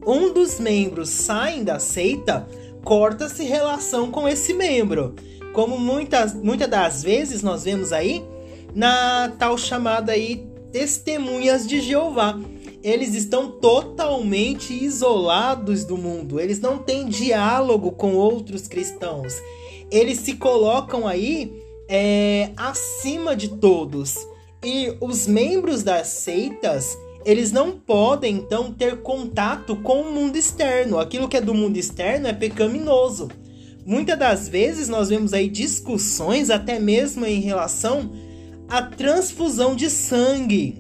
um 0.05 0.33
dos 0.33 0.60
membros 0.60 1.10
saem 1.10 1.63
da 1.63 1.77
seita, 1.79 2.48
corta-se 2.83 3.43
relação 3.43 4.10
com 4.10 4.27
esse 4.27 4.53
membro. 4.53 5.15
Como 5.53 5.77
muitas, 5.77 6.33
muitas 6.33 6.69
das 6.69 7.03
vezes 7.03 7.43
nós 7.43 7.63
vemos 7.63 7.93
aí 7.93 8.24
na 8.74 9.31
tal 9.38 9.57
chamada 9.57 10.13
aí 10.13 10.48
testemunhas 10.71 11.67
de 11.67 11.81
Jeová. 11.81 12.39
Eles 12.83 13.13
estão 13.13 13.51
totalmente 13.51 14.74
isolados 14.74 15.83
do 15.86 15.98
mundo. 15.98 16.39
Eles 16.39 16.60
não 16.60 16.79
têm 16.79 17.07
diálogo 17.07 17.91
com 17.91 18.15
outros 18.15 18.67
cristãos. 18.67 19.36
Eles 19.91 20.19
se 20.19 20.36
colocam 20.36 21.05
aí 21.05 21.51
é, 21.88 22.51
acima 22.55 23.36
de 23.36 23.50
todos. 23.50 24.15
E 24.63 24.95
os 25.01 25.27
membros 25.27 25.83
das 25.83 26.07
seitas, 26.07 26.98
eles 27.25 27.51
não 27.51 27.71
podem 27.71 28.36
então 28.36 28.71
ter 28.71 29.01
contato 29.01 29.75
com 29.75 30.01
o 30.01 30.13
mundo 30.13 30.38
externo. 30.38 30.98
Aquilo 30.98 31.27
que 31.27 31.38
é 31.38 31.41
do 31.41 31.53
mundo 31.53 31.77
externo 31.77 32.27
é 32.27 32.33
pecaminoso. 32.33 33.29
Muitas 33.86 34.17
das 34.17 34.48
vezes 34.48 34.88
nós 34.88 35.10
vemos 35.10 35.33
aí 35.33 35.50
discussões 35.50 36.50
até 36.50 36.79
mesmo 36.79 37.25
em 37.25 37.41
relação 37.41 38.12
à 38.69 38.81
transfusão 38.81 39.75
de 39.75 39.89
sangue. 39.89 40.77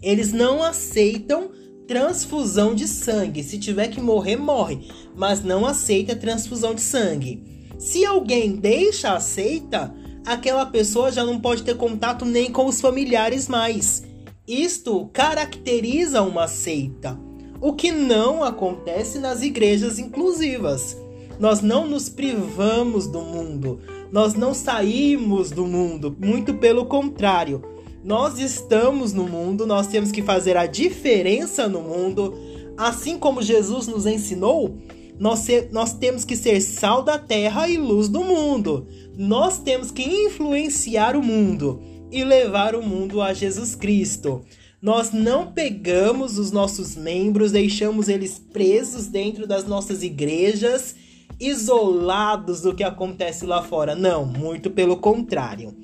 Eles 0.00 0.32
não 0.32 0.62
aceitam 0.62 1.50
transfusão 1.88 2.74
de 2.74 2.86
sangue. 2.86 3.42
Se 3.42 3.58
tiver 3.58 3.88
que 3.88 4.00
morrer, 4.00 4.36
morre, 4.36 4.86
mas 5.16 5.42
não 5.42 5.66
aceita 5.66 6.14
transfusão 6.14 6.74
de 6.74 6.82
sangue. 6.82 7.57
Se 7.78 8.04
alguém 8.04 8.56
deixa 8.56 9.12
aceita, 9.12 9.94
aquela 10.26 10.66
pessoa 10.66 11.12
já 11.12 11.24
não 11.24 11.38
pode 11.38 11.62
ter 11.62 11.76
contato 11.76 12.24
nem 12.24 12.50
com 12.50 12.66
os 12.66 12.80
familiares 12.80 13.46
mais. 13.46 14.02
Isto 14.48 15.08
caracteriza 15.12 16.22
uma 16.22 16.48
seita, 16.48 17.16
o 17.60 17.72
que 17.74 17.92
não 17.92 18.42
acontece 18.42 19.20
nas 19.20 19.42
igrejas 19.42 19.98
inclusivas. 19.98 20.96
Nós 21.38 21.60
não 21.60 21.86
nos 21.86 22.08
privamos 22.08 23.06
do 23.06 23.20
mundo, 23.20 23.78
nós 24.10 24.34
não 24.34 24.52
saímos 24.52 25.52
do 25.52 25.64
mundo, 25.64 26.16
muito 26.18 26.54
pelo 26.54 26.86
contrário. 26.86 27.62
Nós 28.02 28.40
estamos 28.40 29.12
no 29.12 29.28
mundo, 29.28 29.66
nós 29.66 29.86
temos 29.86 30.10
que 30.10 30.22
fazer 30.22 30.56
a 30.56 30.66
diferença 30.66 31.68
no 31.68 31.80
mundo, 31.80 32.34
assim 32.76 33.18
como 33.18 33.40
Jesus 33.40 33.86
nos 33.86 34.04
ensinou. 34.04 34.76
Nós, 35.18 35.46
nós 35.72 35.92
temos 35.94 36.24
que 36.24 36.36
ser 36.36 36.60
sal 36.60 37.02
da 37.02 37.18
terra 37.18 37.68
e 37.68 37.76
luz 37.76 38.08
do 38.08 38.22
mundo. 38.22 38.86
Nós 39.16 39.58
temos 39.58 39.90
que 39.90 40.02
influenciar 40.02 41.16
o 41.16 41.22
mundo 41.22 41.82
e 42.10 42.22
levar 42.24 42.74
o 42.74 42.82
mundo 42.82 43.20
a 43.20 43.32
Jesus 43.32 43.74
Cristo. 43.74 44.44
Nós 44.80 45.10
não 45.10 45.50
pegamos 45.50 46.38
os 46.38 46.52
nossos 46.52 46.94
membros, 46.94 47.50
deixamos 47.50 48.08
eles 48.08 48.38
presos 48.38 49.08
dentro 49.08 49.44
das 49.44 49.66
nossas 49.66 50.04
igrejas, 50.04 50.94
isolados 51.40 52.60
do 52.60 52.74
que 52.74 52.84
acontece 52.84 53.44
lá 53.44 53.60
fora. 53.60 53.96
Não, 53.96 54.24
muito 54.24 54.70
pelo 54.70 54.96
contrário. 54.98 55.76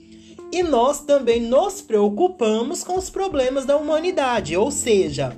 E 0.52 0.62
nós 0.62 1.00
também 1.00 1.40
nos 1.40 1.80
preocupamos 1.82 2.84
com 2.84 2.96
os 2.96 3.10
problemas 3.10 3.66
da 3.66 3.76
humanidade, 3.76 4.56
ou 4.56 4.70
seja, 4.70 5.36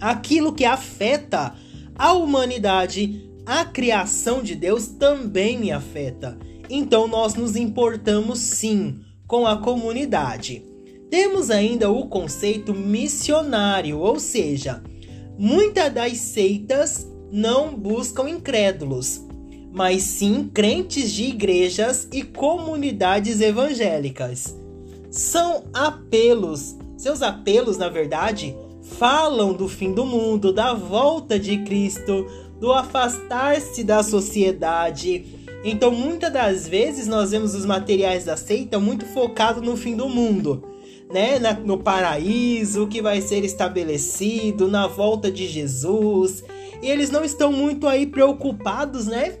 aquilo 0.00 0.52
que 0.52 0.64
afeta 0.64 1.56
a 1.98 2.12
humanidade, 2.12 3.28
a 3.44 3.64
criação 3.64 4.42
de 4.42 4.54
Deus 4.54 4.86
também 4.86 5.58
me 5.58 5.72
afeta. 5.72 6.38
Então 6.70 7.08
nós 7.08 7.34
nos 7.34 7.56
importamos 7.56 8.38
sim 8.38 9.00
com 9.26 9.46
a 9.46 9.56
comunidade. 9.56 10.62
Temos 11.10 11.50
ainda 11.50 11.90
o 11.90 12.06
conceito 12.06 12.72
missionário, 12.72 13.98
ou 13.98 14.20
seja, 14.20 14.82
muitas 15.36 15.92
das 15.92 16.18
seitas 16.18 17.08
não 17.32 17.74
buscam 17.74 18.28
incrédulos, 18.28 19.22
mas 19.72 20.02
sim 20.02 20.50
crentes 20.52 21.12
de 21.12 21.24
igrejas 21.24 22.06
e 22.12 22.22
comunidades 22.22 23.40
evangélicas. 23.40 24.54
São 25.10 25.64
apelos, 25.72 26.76
seus 26.96 27.22
apelos, 27.22 27.78
na 27.78 27.88
verdade, 27.88 28.54
falam 28.96 29.52
do 29.52 29.68
fim 29.68 29.92
do 29.92 30.04
mundo, 30.04 30.52
da 30.52 30.74
volta 30.74 31.38
de 31.38 31.58
Cristo, 31.64 32.26
do 32.58 32.72
afastar-se 32.72 33.84
da 33.84 34.02
sociedade, 34.02 35.38
então, 35.64 35.90
muitas 35.90 36.32
das 36.32 36.68
vezes 36.68 37.06
nós 37.06 37.32
vemos 37.32 37.54
os 37.54 37.66
materiais 37.66 38.24
da 38.24 38.36
seita 38.36 38.78
muito 38.78 39.04
focados 39.06 39.62
no 39.62 39.76
fim 39.76 39.96
do 39.96 40.08
mundo, 40.08 40.62
né? 41.12 41.38
Na, 41.38 41.52
no 41.52 41.78
paraíso 41.78 42.86
que 42.86 43.02
vai 43.02 43.20
ser 43.20 43.44
estabelecido, 43.44 44.68
na 44.68 44.86
volta 44.86 45.30
de 45.30 45.48
Jesus. 45.48 46.44
E 46.80 46.88
eles 46.88 47.10
não 47.10 47.24
estão 47.24 47.52
muito 47.52 47.88
aí 47.88 48.06
preocupados, 48.06 49.06
né? 49.06 49.36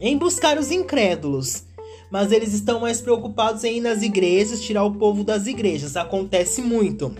Em 0.00 0.18
buscar 0.18 0.58
os 0.58 0.70
incrédulos. 0.70 1.64
Mas 2.10 2.30
eles 2.30 2.52
estão 2.52 2.80
mais 2.80 3.00
preocupados 3.00 3.64
em 3.64 3.78
ir 3.78 3.80
nas 3.80 4.02
igrejas, 4.02 4.62
tirar 4.62 4.84
o 4.84 4.94
povo 4.94 5.24
das 5.24 5.46
igrejas. 5.46 5.96
Acontece 5.96 6.60
muito. 6.60 7.14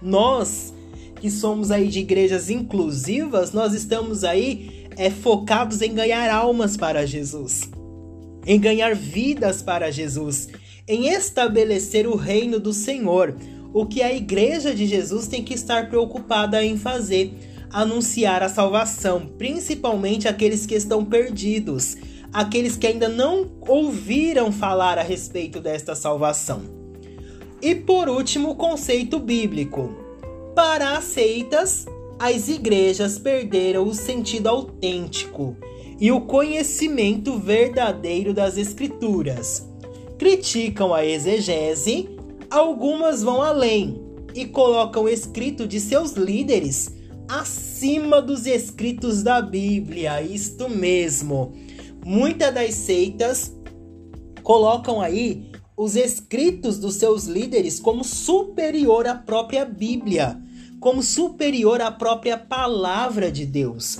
Nós, 0.00 0.72
que 1.20 1.30
somos 1.30 1.70
aí 1.70 1.86
de 1.86 2.00
igrejas 2.00 2.48
inclusivas, 2.48 3.52
nós 3.52 3.74
estamos 3.74 4.24
aí 4.24 4.88
é 4.96 5.10
focados 5.10 5.82
em 5.82 5.94
ganhar 5.94 6.30
almas 6.30 6.76
para 6.76 7.06
Jesus, 7.06 7.70
em 8.46 8.58
ganhar 8.58 8.94
vidas 8.94 9.62
para 9.62 9.90
Jesus, 9.90 10.48
em 10.88 11.08
estabelecer 11.08 12.06
o 12.06 12.16
reino 12.16 12.58
do 12.58 12.72
Senhor. 12.72 13.36
O 13.72 13.86
que 13.86 14.02
a 14.02 14.12
igreja 14.12 14.74
de 14.74 14.86
Jesus 14.86 15.28
tem 15.28 15.44
que 15.44 15.54
estar 15.54 15.88
preocupada 15.88 16.64
em 16.64 16.76
fazer, 16.76 17.32
anunciar 17.70 18.42
a 18.42 18.48
salvação, 18.48 19.26
principalmente 19.38 20.26
aqueles 20.26 20.66
que 20.66 20.74
estão 20.74 21.04
perdidos, 21.04 21.96
aqueles 22.32 22.76
que 22.76 22.86
ainda 22.86 23.08
não 23.08 23.48
ouviram 23.68 24.50
falar 24.50 24.98
a 24.98 25.02
respeito 25.02 25.60
desta 25.60 25.94
salvação. 25.94 26.62
E 27.62 27.74
por 27.74 28.08
último, 28.08 28.50
o 28.50 28.56
conceito 28.56 29.18
bíblico. 29.18 29.99
Para 30.54 30.96
as 30.96 31.04
seitas, 31.04 31.86
as 32.18 32.48
igrejas 32.48 33.18
perderam 33.18 33.86
o 33.86 33.94
sentido 33.94 34.48
autêntico 34.48 35.56
e 35.98 36.10
o 36.10 36.22
conhecimento 36.22 37.38
verdadeiro 37.38 38.34
das 38.34 38.56
Escrituras. 38.56 39.66
Criticam 40.18 40.92
a 40.92 41.04
exegese, 41.04 42.08
algumas 42.50 43.22
vão 43.22 43.42
além 43.42 44.02
e 44.34 44.46
colocam 44.46 45.04
o 45.04 45.08
escrito 45.08 45.66
de 45.66 45.80
seus 45.80 46.12
líderes 46.12 46.94
acima 47.28 48.20
dos 48.20 48.46
escritos 48.46 49.22
da 49.22 49.40
Bíblia. 49.40 50.20
Isto 50.20 50.68
mesmo. 50.68 51.52
Muitas 52.04 52.52
das 52.52 52.74
seitas 52.74 53.54
colocam 54.42 55.00
aí 55.00 55.49
os 55.82 55.96
escritos 55.96 56.78
dos 56.78 56.96
seus 56.96 57.24
líderes 57.24 57.80
como 57.80 58.04
superior 58.04 59.06
à 59.06 59.14
própria 59.14 59.64
Bíblia 59.64 60.38
como 60.78 61.02
superior 61.02 61.80
à 61.80 61.90
própria 61.90 62.36
palavra 62.36 63.32
de 63.32 63.46
Deus. 63.46 63.98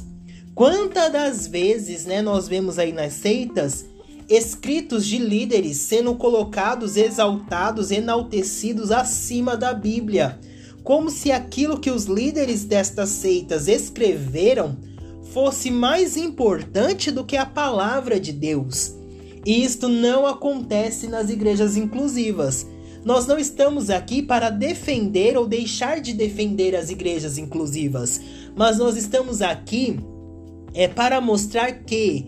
Quantas 0.55 1.11
das 1.11 1.47
vezes, 1.47 2.05
né, 2.05 2.21
nós 2.21 2.47
vemos 2.49 2.79
aí 2.79 2.93
nas 2.93 3.15
seitas 3.15 3.87
escritos 4.29 5.07
de 5.07 5.17
líderes 5.17 5.79
sendo 5.79 6.15
colocados, 6.15 6.99
exaltados, 6.99 7.91
enaltecidos 7.91 8.91
acima 8.91 9.57
da 9.57 9.73
Bíblia, 9.73 10.39
como 10.85 11.09
se 11.09 11.33
aquilo 11.33 11.81
que 11.81 11.91
os 11.91 12.05
líderes 12.05 12.63
destas 12.63 13.09
seitas 13.09 13.69
escreveram 13.69 14.77
fosse 15.33 15.71
mais 15.71 16.15
importante 16.15 17.11
do 17.11 17.25
que 17.25 17.39
a 17.39 17.47
palavra 17.47 18.21
de 18.21 18.33
Deus. 18.33 19.00
E 19.45 19.65
isto 19.65 19.89
não 19.89 20.27
acontece 20.27 21.07
nas 21.07 21.31
igrejas 21.31 21.77
inclusivas. 21.77 22.67
Nós 23.05 23.27
não 23.27 23.39
estamos 23.39 23.89
aqui 23.89 24.21
para 24.23 24.51
defender 24.51 25.37
ou 25.37 25.47
deixar 25.47 26.01
de 26.01 26.13
defender 26.13 26.77
as 26.77 26.91
igrejas 26.91 27.39
inclusivas, 27.39 28.21
mas 28.55 28.77
nós 28.77 28.97
estamos 28.97 29.41
aqui 29.41 29.99
é 30.75 30.87
para 30.87 31.21
mostrar 31.21 31.73
que 31.85 32.27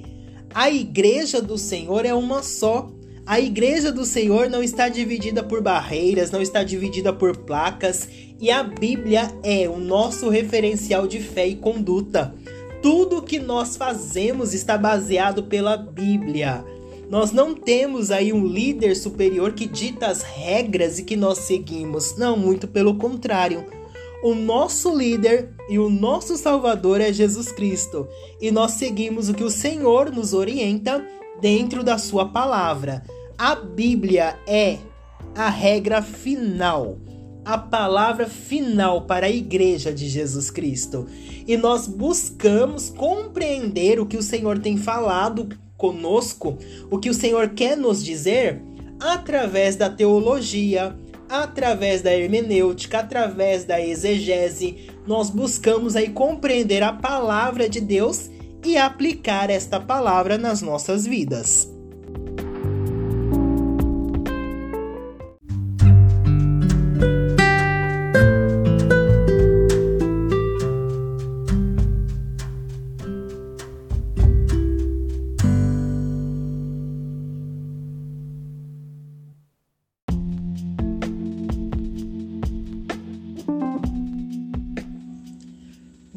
a 0.55 0.71
igreja 0.71 1.41
do 1.41 1.57
Senhor 1.57 2.05
é 2.05 2.15
uma 2.15 2.43
só. 2.43 2.91
A 3.25 3.39
igreja 3.39 3.93
do 3.93 4.05
Senhor 4.05 4.51
não 4.51 4.63
está 4.63 4.89
dividida 4.89 5.43
por 5.43 5.63
barreiras, 5.63 6.31
não 6.31 6.43
está 6.43 6.65
dividida 6.65 7.13
por 7.13 7.37
placas, 7.37 8.09
e 8.41 8.51
a 8.51 8.65
Bíblia 8.65 9.31
é 9.45 9.69
o 9.69 9.79
nosso 9.79 10.29
referencial 10.29 11.07
de 11.07 11.21
fé 11.21 11.47
e 11.47 11.55
conduta. 11.55 12.35
Tudo 12.83 13.23
que 13.23 13.39
nós 13.39 13.77
fazemos 13.77 14.53
está 14.53 14.77
baseado 14.77 15.45
pela 15.45 15.77
Bíblia. 15.77 16.65
Nós 17.13 17.31
não 17.31 17.55
temos 17.55 18.11
aí 18.11 18.33
um 18.33 18.47
líder 18.47 18.97
superior 18.97 19.53
que 19.53 19.67
dita 19.67 20.07
as 20.07 20.23
regras 20.23 20.99
e 20.99 21.05
que 21.05 21.15
nós 21.15 21.41
seguimos. 21.41 22.17
Não, 22.17 22.39
muito 22.39 22.67
pelo 22.67 22.95
contrário. 22.95 23.67
O 24.25 24.35
nosso 24.35 24.97
líder 24.97 25.55
e 25.69 25.79
o 25.79 25.91
nosso 25.91 26.39
Salvador 26.39 27.03
é 27.03 27.13
Jesus 27.13 27.53
Cristo, 27.53 28.09
e 28.41 28.51
nós 28.51 28.73
seguimos 28.73 29.29
o 29.29 29.35
que 29.35 29.45
o 29.45 29.51
Senhor 29.51 30.11
nos 30.11 30.33
orienta 30.33 31.07
dentro 31.39 31.85
da 31.85 31.99
Sua 31.99 32.25
palavra. 32.25 33.03
A 33.37 33.57
Bíblia 33.57 34.39
é 34.47 34.79
a 35.35 35.51
regra 35.51 36.01
final 36.01 36.97
a 37.45 37.59
palavra 37.59 38.29
final 38.29 39.03
para 39.03 39.27
a 39.27 39.31
igreja 39.31 39.93
de 39.93 40.09
Jesus 40.09 40.49
Cristo. 40.49 41.09
E 41.45 41.57
nós 41.57 41.89
buscamos 41.89 42.89
compreender 42.89 43.99
o 43.99 44.07
que 44.07 44.17
o 44.17 44.23
Senhor 44.23 44.61
tem 44.61 44.77
falado 44.77 45.49
conosco, 45.83 46.57
o 46.89 46.97
que 46.97 47.11
o 47.11 47.15
Senhor 47.15 47.49
quer 47.49 47.77
nos 47.77 48.05
dizer 48.05 48.63
através 49.01 49.75
da 49.75 49.91
teologia, 49.91 50.97
através 51.29 52.03
da 52.03 52.17
hermenêutica, 52.17 53.01
através 53.01 53.65
da 53.65 53.81
exegese. 53.81 54.89
Nós 55.05 55.29
buscamos 55.29 55.97
aí 55.97 56.11
compreender 56.11 56.85
a 56.85 56.93
palavra 56.93 57.69
de 57.69 57.81
Deus 57.81 58.31
e 58.65 58.77
aplicar 58.77 59.51
esta 59.51 59.81
palavra 59.81 60.39
nas 60.39 60.63
nossas 60.63 61.05
vidas. 61.05 61.72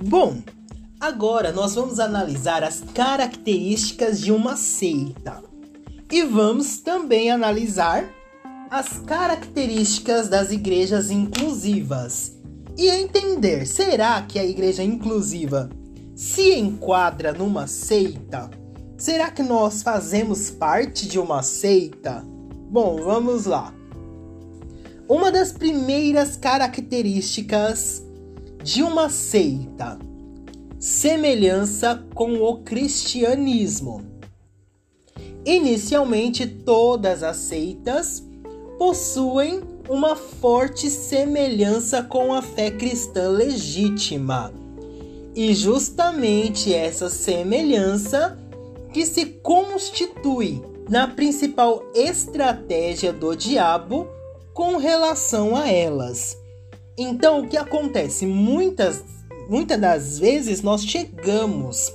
Bom, 0.08 0.38
agora 1.00 1.52
nós 1.52 1.74
vamos 1.74 2.00
analisar 2.00 2.64
as 2.64 2.80
características 2.94 4.22
de 4.22 4.32
uma 4.32 4.56
seita 4.56 5.44
e 6.12 6.22
vamos 6.22 6.78
também 6.78 7.32
analisar 7.32 8.08
as 8.70 9.00
características 9.00 10.30
das 10.30 10.52
igrejas 10.52 11.10
inclusivas 11.10 12.38
e 12.78 12.88
entender 12.88 13.66
será 13.66 14.22
que 14.22 14.38
a 14.38 14.46
igreja 14.46 14.84
inclusiva 14.84 15.72
se 16.16 16.54
enquadra 16.54 17.34
numa 17.34 17.66
seita? 17.66 18.52
Será 19.00 19.32
que 19.32 19.42
nós 19.42 19.82
fazemos 19.82 20.52
parte 20.52 21.08
de 21.08 21.18
uma 21.18 21.42
seita? 21.42 22.24
Bom, 22.70 22.98
vamos 22.98 23.48
lá. 23.48 23.74
Uma 25.10 25.32
das 25.32 25.52
primeiras 25.52 26.38
características 26.38 28.05
de 28.66 28.82
uma 28.82 29.12
seita. 29.12 30.00
Semelhança 30.80 32.04
com 32.16 32.42
o 32.42 32.64
cristianismo. 32.64 34.04
Inicialmente, 35.46 36.48
todas 36.48 37.22
as 37.22 37.38
seitas 37.38 38.24
possuem 38.80 39.62
uma 39.88 40.16
forte 40.16 40.90
semelhança 40.90 42.02
com 42.02 42.34
a 42.34 42.42
fé 42.42 42.72
cristã 42.72 43.30
legítima. 43.30 44.52
E 45.36 45.54
justamente 45.54 46.74
essa 46.74 47.08
semelhança 47.08 48.36
que 48.92 49.06
se 49.06 49.28
constitui 49.44 50.60
na 50.90 51.08
principal 51.08 51.84
estratégia 51.94 53.14
do 53.14 53.36
diabo 53.36 54.08
com 54.56 54.78
relação 54.78 55.56
a 55.56 55.70
elas. 55.70 56.44
Então, 56.98 57.42
o 57.42 57.48
que 57.48 57.58
acontece? 57.58 58.26
Muitas, 58.26 59.04
muitas 59.50 59.80
das 59.80 60.20
vezes 60.20 60.62
nós 60.62 60.86
chegamos 60.86 61.92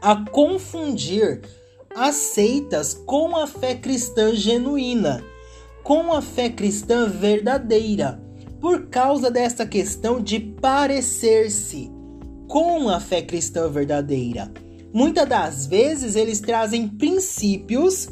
a 0.00 0.24
confundir 0.30 1.42
as 1.94 2.14
seitas 2.14 2.94
com 2.94 3.36
a 3.36 3.46
fé 3.46 3.74
cristã 3.74 4.34
genuína, 4.34 5.24
com 5.82 6.12
a 6.12 6.22
fé 6.22 6.48
cristã 6.48 7.08
verdadeira, 7.08 8.20
por 8.60 8.86
causa 8.86 9.30
dessa 9.30 9.66
questão 9.66 10.20
de 10.20 10.40
parecer-se 10.40 11.90
com 12.48 12.88
a 12.88 13.00
fé 13.00 13.22
cristã 13.22 13.68
verdadeira. 13.68 14.50
Muitas 14.92 15.28
das 15.28 15.66
vezes 15.66 16.16
eles 16.16 16.40
trazem 16.40 16.88
princípios 16.88 18.08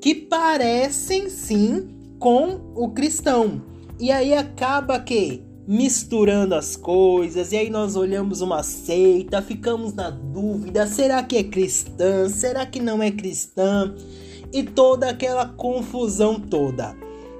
que 0.00 0.14
parecem 0.14 1.28
sim 1.28 1.88
com 2.18 2.72
o 2.74 2.90
cristão, 2.90 3.71
e 4.02 4.10
aí 4.10 4.34
acaba 4.34 4.98
que 4.98 5.44
misturando 5.64 6.56
as 6.56 6.74
coisas, 6.74 7.52
e 7.52 7.56
aí 7.56 7.70
nós 7.70 7.94
olhamos 7.94 8.40
uma 8.40 8.60
seita, 8.64 9.40
ficamos 9.40 9.94
na 9.94 10.10
dúvida: 10.10 10.88
será 10.88 11.22
que 11.22 11.36
é 11.36 11.44
cristã? 11.44 12.28
Será 12.28 12.66
que 12.66 12.80
não 12.80 13.00
é 13.00 13.12
cristã? 13.12 13.94
E 14.52 14.64
toda 14.64 15.08
aquela 15.08 15.46
confusão 15.46 16.40
toda. 16.40 16.96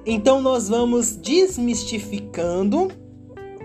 Então 0.06 0.40
nós 0.40 0.68
vamos 0.68 1.16
desmistificando 1.16 2.92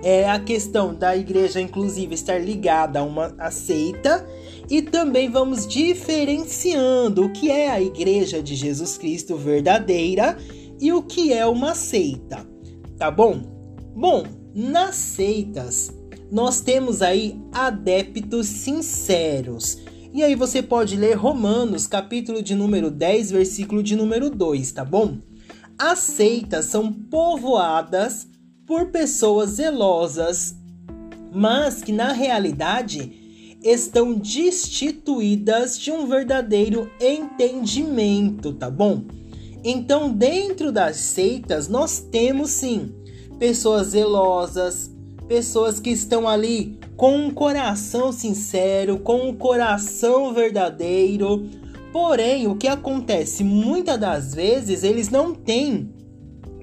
é, 0.01 0.27
a 0.27 0.39
questão 0.39 0.95
da 0.95 1.15
igreja, 1.15 1.61
inclusive, 1.61 2.15
estar 2.15 2.39
ligada 2.39 2.97
a 2.97 3.03
uma 3.03 3.35
a 3.37 3.51
seita, 3.51 4.27
e 4.67 4.81
também 4.81 5.29
vamos 5.29 5.67
diferenciando 5.67 7.25
o 7.25 7.31
que 7.31 7.51
é 7.51 7.69
a 7.69 7.79
igreja 7.79 8.41
de 8.41 8.55
Jesus 8.55 8.97
Cristo 8.97 9.37
verdadeira 9.37 10.35
e 10.81 10.91
o 10.91 11.03
que 11.03 11.31
é 11.31 11.45
uma 11.45 11.75
seita 11.75 12.56
tá 12.97 13.11
bom? 13.11 13.41
Bom, 13.95 14.23
nas 14.53 14.95
seitas 14.95 15.91
nós 16.31 16.59
temos 16.59 17.01
aí 17.01 17.39
adeptos 17.51 18.47
sinceros. 18.47 19.77
E 20.13 20.23
aí 20.23 20.35
você 20.35 20.61
pode 20.61 20.95
ler 20.95 21.13
Romanos, 21.13 21.85
capítulo 21.87 22.41
de 22.41 22.55
número 22.55 22.89
10, 22.89 23.31
versículo 23.31 23.83
de 23.83 23.95
número 23.95 24.29
2, 24.29 24.71
tá 24.71 24.83
bom? 24.83 25.19
As 25.77 25.99
seitas 25.99 26.65
são 26.65 26.91
povoadas 26.91 28.27
por 28.65 28.87
pessoas 28.87 29.51
zelosas, 29.51 30.55
mas 31.31 31.83
que 31.83 31.91
na 31.91 32.11
realidade 32.11 33.57
estão 33.63 34.13
destituídas 34.13 35.77
de 35.77 35.91
um 35.91 36.07
verdadeiro 36.07 36.89
entendimento, 36.99 38.53
tá 38.53 38.69
bom? 38.69 39.03
Então, 39.63 40.11
dentro 40.11 40.71
das 40.71 40.97
seitas, 40.97 41.67
nós 41.67 41.99
temos 41.99 42.51
sim 42.51 42.93
pessoas 43.39 43.87
zelosas, 43.87 44.91
pessoas 45.27 45.79
que 45.79 45.89
estão 45.89 46.27
ali 46.27 46.79
com 46.95 47.15
um 47.15 47.31
coração 47.31 48.11
sincero, 48.11 48.99
com 48.99 49.29
um 49.29 49.35
coração 49.35 50.33
verdadeiro. 50.33 51.49
Porém, 51.91 52.47
o 52.47 52.55
que 52.55 52.67
acontece 52.67 53.43
muitas 53.43 53.99
das 53.99 54.33
vezes, 54.33 54.83
eles 54.83 55.09
não 55.09 55.33
têm 55.33 55.93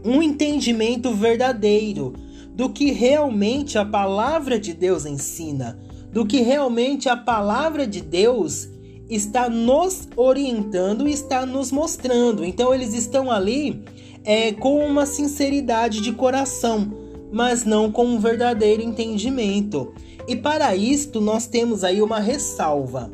um 0.04 0.22
entendimento 0.22 1.12
verdadeiro 1.14 2.12
do 2.54 2.68
que 2.68 2.92
realmente 2.92 3.78
a 3.78 3.84
palavra 3.84 4.58
de 4.58 4.72
Deus 4.72 5.06
ensina, 5.06 5.78
do 6.12 6.24
que 6.24 6.40
realmente 6.40 7.08
a 7.08 7.16
palavra 7.16 7.86
de 7.86 8.00
Deus 8.00 8.68
está 9.08 9.48
nos 9.48 10.08
orientando, 10.16 11.06
está 11.08 11.44
nos 11.44 11.70
mostrando. 11.70 12.44
Então 12.44 12.74
eles 12.74 12.94
estão 12.94 13.30
ali 13.30 13.82
é, 14.24 14.52
com 14.52 14.84
uma 14.84 15.06
sinceridade 15.06 16.00
de 16.00 16.12
coração, 16.12 16.92
mas 17.32 17.64
não 17.64 17.90
com 17.90 18.06
um 18.06 18.18
verdadeiro 18.18 18.82
entendimento. 18.82 19.92
E 20.26 20.34
para 20.34 20.74
isto 20.74 21.20
nós 21.20 21.46
temos 21.46 21.84
aí 21.84 22.00
uma 22.00 22.18
ressalva. 22.18 23.10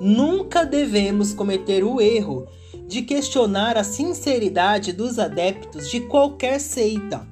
Nunca 0.00 0.64
devemos 0.64 1.32
cometer 1.32 1.84
o 1.84 2.00
erro 2.00 2.46
de 2.86 3.02
questionar 3.02 3.76
a 3.76 3.84
sinceridade 3.84 4.92
dos 4.92 5.18
adeptos 5.18 5.90
de 5.90 6.00
qualquer 6.00 6.60
seita. 6.60 7.26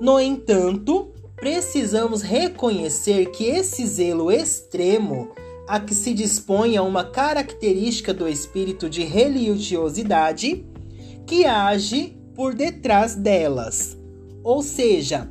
No 0.00 0.20
entanto, 0.20 1.10
precisamos 1.36 2.22
reconhecer 2.22 3.30
que 3.30 3.44
esse 3.44 3.86
zelo 3.86 4.30
extremo 4.30 5.30
a 5.70 5.78
que 5.78 5.94
se 5.94 6.12
dispõe 6.12 6.76
a 6.76 6.82
uma 6.82 7.04
característica 7.04 8.12
do 8.12 8.28
espírito 8.28 8.90
de 8.90 9.04
religiosidade 9.04 10.66
que 11.24 11.44
age 11.44 12.18
por 12.34 12.56
detrás 12.56 13.14
delas. 13.14 13.96
Ou 14.42 14.64
seja, 14.64 15.30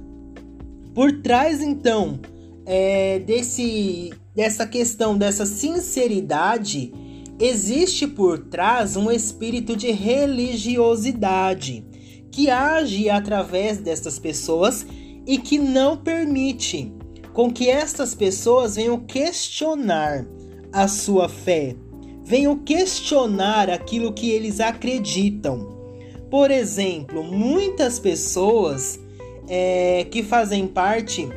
por 0.95 1.21
trás 1.21 1.61
então 1.61 2.21
é, 2.65 3.19
desse, 3.19 4.13
dessa 4.33 4.65
questão, 4.65 5.17
dessa 5.17 5.45
sinceridade, 5.45 6.93
existe 7.37 8.07
por 8.07 8.39
trás 8.39 8.95
um 8.95 9.11
espírito 9.11 9.75
de 9.75 9.91
religiosidade 9.91 11.85
que 12.31 12.49
age 12.49 13.09
através 13.09 13.77
destas 13.77 14.17
pessoas 14.17 14.85
e 15.27 15.37
que 15.37 15.59
não 15.59 15.97
permite 15.97 16.93
com 17.33 17.51
que 17.51 17.69
estas 17.69 18.13
pessoas 18.13 18.75
venham 18.75 18.99
questionar 18.99 20.25
a 20.71 20.87
sua 20.87 21.27
fé, 21.27 21.75
venham 22.23 22.57
questionar 22.57 23.69
aquilo 23.69 24.13
que 24.13 24.29
eles 24.29 24.59
acreditam. 24.59 25.79
Por 26.29 26.51
exemplo, 26.51 27.23
muitas 27.23 27.97
pessoas 27.99 28.99
é, 29.47 30.05
que 30.11 30.21
fazem 30.21 30.67
parte, 30.67 31.27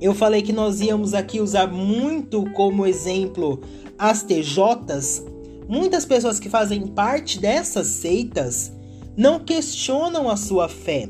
eu 0.00 0.14
falei 0.14 0.42
que 0.42 0.52
nós 0.52 0.80
íamos 0.80 1.12
aqui 1.14 1.40
usar 1.40 1.66
muito 1.66 2.50
como 2.52 2.86
exemplo 2.86 3.60
as 3.98 4.22
TJs. 4.22 5.24
Muitas 5.68 6.04
pessoas 6.04 6.38
que 6.38 6.48
fazem 6.48 6.86
parte 6.86 7.40
dessas 7.40 7.88
seitas 7.88 8.72
não 9.16 9.40
questionam 9.40 10.28
a 10.28 10.36
sua 10.36 10.68
fé, 10.68 11.08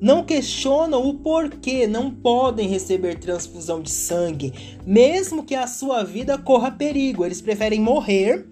não 0.00 0.24
questionam 0.24 1.08
o 1.08 1.14
porquê 1.14 1.86
não 1.86 2.10
podem 2.10 2.68
receber 2.68 3.18
transfusão 3.18 3.80
de 3.80 3.90
sangue, 3.90 4.52
mesmo 4.86 5.44
que 5.44 5.54
a 5.54 5.66
sua 5.66 6.02
vida 6.02 6.36
corra 6.36 6.70
perigo. 6.70 7.24
Eles 7.24 7.40
preferem 7.40 7.80
morrer 7.80 8.46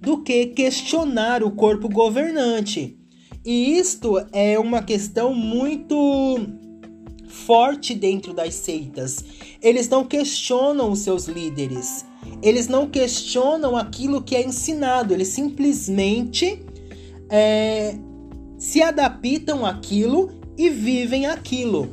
do 0.00 0.22
que 0.22 0.46
questionar 0.46 1.42
o 1.42 1.50
corpo 1.50 1.88
governante. 1.88 2.98
E 3.44 3.78
isto 3.78 4.16
é 4.32 4.58
uma 4.58 4.82
questão 4.82 5.32
muito 5.32 6.38
forte 7.28 7.94
dentro 7.94 8.32
das 8.32 8.54
seitas. 8.54 9.24
Eles 9.62 9.88
não 9.88 10.04
questionam 10.04 10.90
os 10.90 11.00
seus 11.00 11.26
líderes. 11.26 12.04
Eles 12.42 12.66
não 12.66 12.88
questionam 12.88 13.76
aquilo 13.76 14.22
que 14.22 14.34
é 14.34 14.44
ensinado. 14.44 15.14
Eles 15.14 15.28
simplesmente 15.28 16.60
é, 17.30 17.96
se 18.58 18.82
adaptam 18.82 19.64
àquilo 19.64 20.35
e 20.56 20.70
vivem 20.70 21.26
aquilo. 21.26 21.90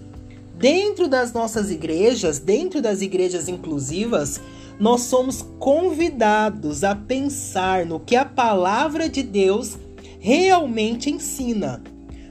Dentro 0.57 1.07
das 1.07 1.33
nossas 1.33 1.71
igrejas, 1.71 2.39
dentro 2.39 2.81
das 2.81 3.01
igrejas 3.01 3.47
inclusivas, 3.47 4.39
nós 4.79 5.01
somos 5.01 5.41
convidados 5.59 6.83
a 6.83 6.95
pensar 6.95 7.85
no 7.85 7.99
que 7.99 8.15
a 8.15 8.25
palavra 8.25 9.09
de 9.09 9.23
Deus 9.23 9.77
realmente 10.19 11.09
ensina. 11.09 11.83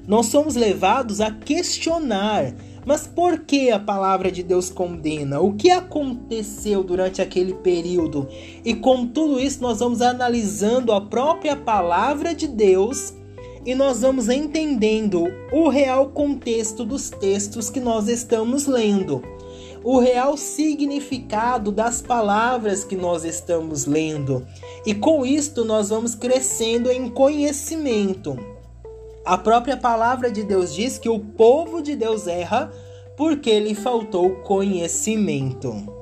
Nós 0.06 0.26
somos 0.26 0.56
levados 0.56 1.20
a 1.20 1.30
questionar, 1.30 2.54
mas 2.84 3.06
por 3.06 3.40
que 3.40 3.70
a 3.70 3.78
palavra 3.78 4.32
de 4.32 4.42
Deus 4.42 4.68
condena? 4.68 5.40
O 5.40 5.52
que 5.52 5.70
aconteceu 5.70 6.82
durante 6.82 7.22
aquele 7.22 7.54
período? 7.54 8.28
E 8.64 8.74
com 8.74 9.06
tudo 9.06 9.38
isso, 9.38 9.62
nós 9.62 9.78
vamos 9.78 10.02
analisando 10.02 10.92
a 10.92 11.00
própria 11.00 11.54
palavra 11.54 12.34
de 12.34 12.48
Deus 12.48 13.14
e 13.64 13.74
nós 13.74 14.00
vamos 14.00 14.28
entendendo 14.28 15.24
o 15.52 15.68
real 15.68 16.08
contexto 16.08 16.84
dos 16.84 17.10
textos 17.10 17.70
que 17.70 17.80
nós 17.80 18.08
estamos 18.08 18.66
lendo 18.66 19.22
o 19.84 19.98
real 19.98 20.36
significado 20.36 21.72
das 21.72 22.00
palavras 22.00 22.84
que 22.84 22.96
nós 22.96 23.24
estamos 23.24 23.86
lendo. 23.86 24.46
E 24.86 24.94
com 24.94 25.26
isto 25.26 25.64
nós 25.64 25.88
vamos 25.88 26.14
crescendo 26.14 26.90
em 26.90 27.08
conhecimento. 27.08 28.38
A 29.24 29.38
própria 29.38 29.76
palavra 29.76 30.30
de 30.30 30.42
Deus 30.42 30.74
diz 30.74 30.98
que 30.98 31.08
o 31.08 31.18
povo 31.18 31.82
de 31.82 31.96
Deus 31.96 32.26
erra 32.26 32.72
porque 33.16 33.58
lhe 33.60 33.74
faltou 33.74 34.30
conhecimento. 34.36 36.01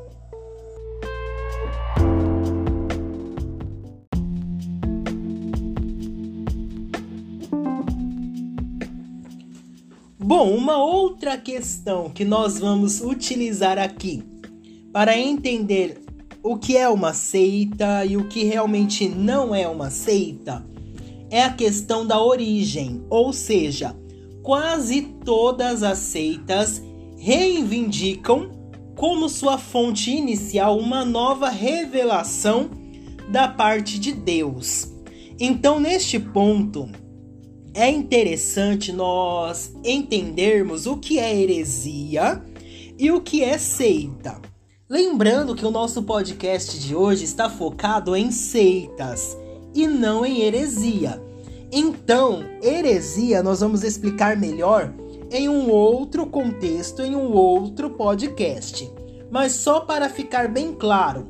Bom, 10.30 10.54
uma 10.54 10.76
outra 10.76 11.36
questão 11.36 12.08
que 12.08 12.24
nós 12.24 12.56
vamos 12.60 13.00
utilizar 13.00 13.78
aqui 13.78 14.22
para 14.92 15.18
entender 15.18 16.04
o 16.40 16.56
que 16.56 16.76
é 16.76 16.88
uma 16.88 17.12
seita 17.12 18.04
e 18.04 18.16
o 18.16 18.28
que 18.28 18.44
realmente 18.44 19.08
não 19.08 19.52
é 19.52 19.66
uma 19.66 19.90
seita 19.90 20.64
é 21.30 21.42
a 21.42 21.52
questão 21.52 22.06
da 22.06 22.22
origem, 22.22 23.04
ou 23.10 23.32
seja, 23.32 23.96
quase 24.40 25.02
todas 25.24 25.82
as 25.82 25.98
seitas 25.98 26.80
reivindicam 27.18 28.52
como 28.94 29.28
sua 29.28 29.58
fonte 29.58 30.12
inicial 30.12 30.78
uma 30.78 31.04
nova 31.04 31.48
revelação 31.48 32.70
da 33.28 33.48
parte 33.48 33.98
de 33.98 34.12
Deus. 34.12 34.92
Então, 35.40 35.80
neste 35.80 36.20
ponto, 36.20 36.88
é 37.74 37.88
interessante 37.88 38.92
nós 38.92 39.72
entendermos 39.84 40.86
o 40.86 40.96
que 40.96 41.18
é 41.18 41.34
heresia 41.34 42.42
e 42.98 43.10
o 43.10 43.20
que 43.20 43.44
é 43.44 43.56
seita. 43.58 44.40
Lembrando 44.88 45.54
que 45.54 45.64
o 45.64 45.70
nosso 45.70 46.02
podcast 46.02 46.78
de 46.80 46.96
hoje 46.96 47.24
está 47.24 47.48
focado 47.48 48.16
em 48.16 48.32
seitas 48.32 49.36
e 49.72 49.86
não 49.86 50.26
em 50.26 50.40
heresia. 50.40 51.22
Então, 51.70 52.44
heresia 52.60 53.40
nós 53.42 53.60
vamos 53.60 53.84
explicar 53.84 54.36
melhor 54.36 54.92
em 55.30 55.48
um 55.48 55.70
outro 55.70 56.26
contexto, 56.26 57.02
em 57.02 57.14
um 57.14 57.32
outro 57.32 57.90
podcast. 57.90 58.90
Mas 59.30 59.52
só 59.52 59.78
para 59.78 60.08
ficar 60.08 60.48
bem 60.48 60.72
claro, 60.72 61.28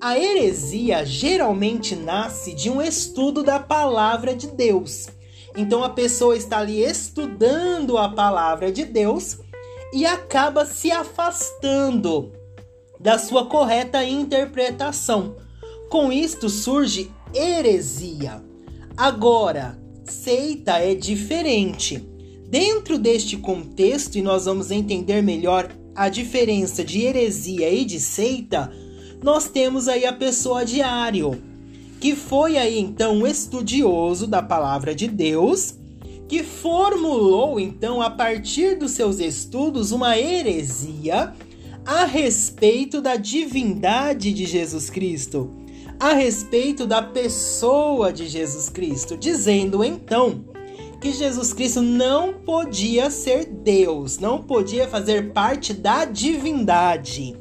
a 0.00 0.18
heresia 0.18 1.04
geralmente 1.04 1.94
nasce 1.94 2.54
de 2.54 2.70
um 2.70 2.80
estudo 2.80 3.42
da 3.42 3.60
palavra 3.60 4.34
de 4.34 4.46
Deus 4.46 5.08
então 5.56 5.84
a 5.84 5.88
pessoa 5.88 6.36
está 6.36 6.58
ali 6.58 6.82
estudando 6.82 7.96
a 7.96 8.08
palavra 8.08 8.72
de 8.72 8.84
Deus 8.84 9.38
e 9.92 10.04
acaba 10.04 10.66
se 10.66 10.90
afastando 10.90 12.32
da 12.98 13.18
sua 13.18 13.46
correta 13.46 14.04
interpretação. 14.04 15.36
Com 15.88 16.10
isto 16.10 16.48
surge 16.48 17.10
heresia. 17.32 18.42
Agora, 18.96 19.78
seita 20.04 20.78
é 20.78 20.94
diferente. 20.94 21.98
Dentro 22.48 22.98
deste 22.98 23.36
contexto, 23.36 24.16
e 24.16 24.22
nós 24.22 24.46
vamos 24.46 24.70
entender 24.70 25.22
melhor 25.22 25.68
a 25.94 26.08
diferença 26.08 26.82
de 26.82 27.02
heresia 27.02 27.70
e 27.70 27.84
de 27.84 28.00
seita, 28.00 28.72
nós 29.22 29.48
temos 29.48 29.86
aí 29.86 30.04
a 30.04 30.12
pessoa 30.12 30.64
diário 30.64 31.53
que 32.04 32.14
foi 32.14 32.58
aí 32.58 32.78
então 32.78 33.14
um 33.14 33.26
estudioso 33.26 34.26
da 34.26 34.42
palavra 34.42 34.94
de 34.94 35.08
Deus, 35.08 35.76
que 36.28 36.42
formulou 36.42 37.58
então 37.58 38.02
a 38.02 38.10
partir 38.10 38.76
dos 38.76 38.90
seus 38.90 39.20
estudos 39.20 39.90
uma 39.90 40.18
heresia 40.18 41.32
a 41.82 42.04
respeito 42.04 43.00
da 43.00 43.16
divindade 43.16 44.34
de 44.34 44.44
Jesus 44.44 44.90
Cristo, 44.90 45.50
a 45.98 46.12
respeito 46.12 46.86
da 46.86 47.00
pessoa 47.00 48.12
de 48.12 48.26
Jesus 48.26 48.68
Cristo, 48.68 49.16
dizendo 49.16 49.82
então 49.82 50.44
que 51.00 51.10
Jesus 51.10 51.54
Cristo 51.54 51.80
não 51.80 52.34
podia 52.34 53.08
ser 53.08 53.46
Deus, 53.46 54.18
não 54.18 54.42
podia 54.42 54.86
fazer 54.86 55.32
parte 55.32 55.72
da 55.72 56.04
divindade. 56.04 57.34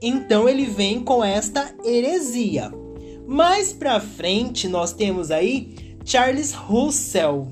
Então 0.00 0.48
ele 0.48 0.66
vem 0.66 1.00
com 1.00 1.24
esta 1.24 1.74
heresia. 1.84 2.83
Mais 3.26 3.72
para 3.72 4.00
frente 4.00 4.68
nós 4.68 4.92
temos 4.92 5.30
aí 5.30 5.96
Charles 6.04 6.52
Russell, 6.52 7.48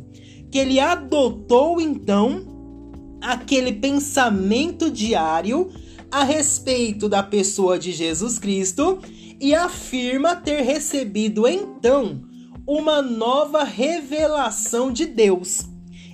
que 0.50 0.58
ele 0.58 0.78
adotou 0.78 1.80
então 1.80 2.46
aquele 3.20 3.72
pensamento 3.72 4.90
diário 4.90 5.70
a 6.10 6.24
respeito 6.24 7.08
da 7.08 7.22
pessoa 7.22 7.78
de 7.78 7.92
Jesus 7.92 8.38
Cristo 8.38 8.98
e 9.40 9.54
afirma 9.54 10.36
ter 10.36 10.60
recebido 10.60 11.48
então 11.48 12.22
uma 12.66 13.00
nova 13.00 13.64
revelação 13.64 14.92
de 14.92 15.06
Deus. 15.06 15.66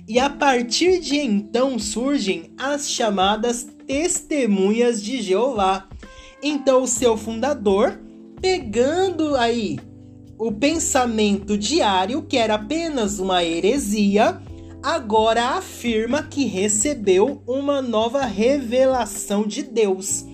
E 0.07 0.17
a 0.17 0.29
partir 0.29 0.99
de 0.99 1.17
então 1.17 1.77
surgem 1.77 2.53
as 2.57 2.89
chamadas 2.89 3.67
testemunhas 3.85 5.03
de 5.03 5.21
Jeová. 5.21 5.87
Então, 6.41 6.83
o 6.83 6.87
seu 6.87 7.15
fundador 7.15 7.99
pegando 8.41 9.35
aí 9.35 9.79
o 10.37 10.51
pensamento 10.51 11.57
diário, 11.57 12.23
que 12.23 12.37
era 12.37 12.55
apenas 12.55 13.19
uma 13.19 13.43
heresia, 13.43 14.41
agora 14.81 15.57
afirma 15.57 16.23
que 16.23 16.45
recebeu 16.45 17.43
uma 17.45 17.81
nova 17.81 18.25
revelação 18.25 19.45
de 19.45 19.63
Deus. 19.63 20.25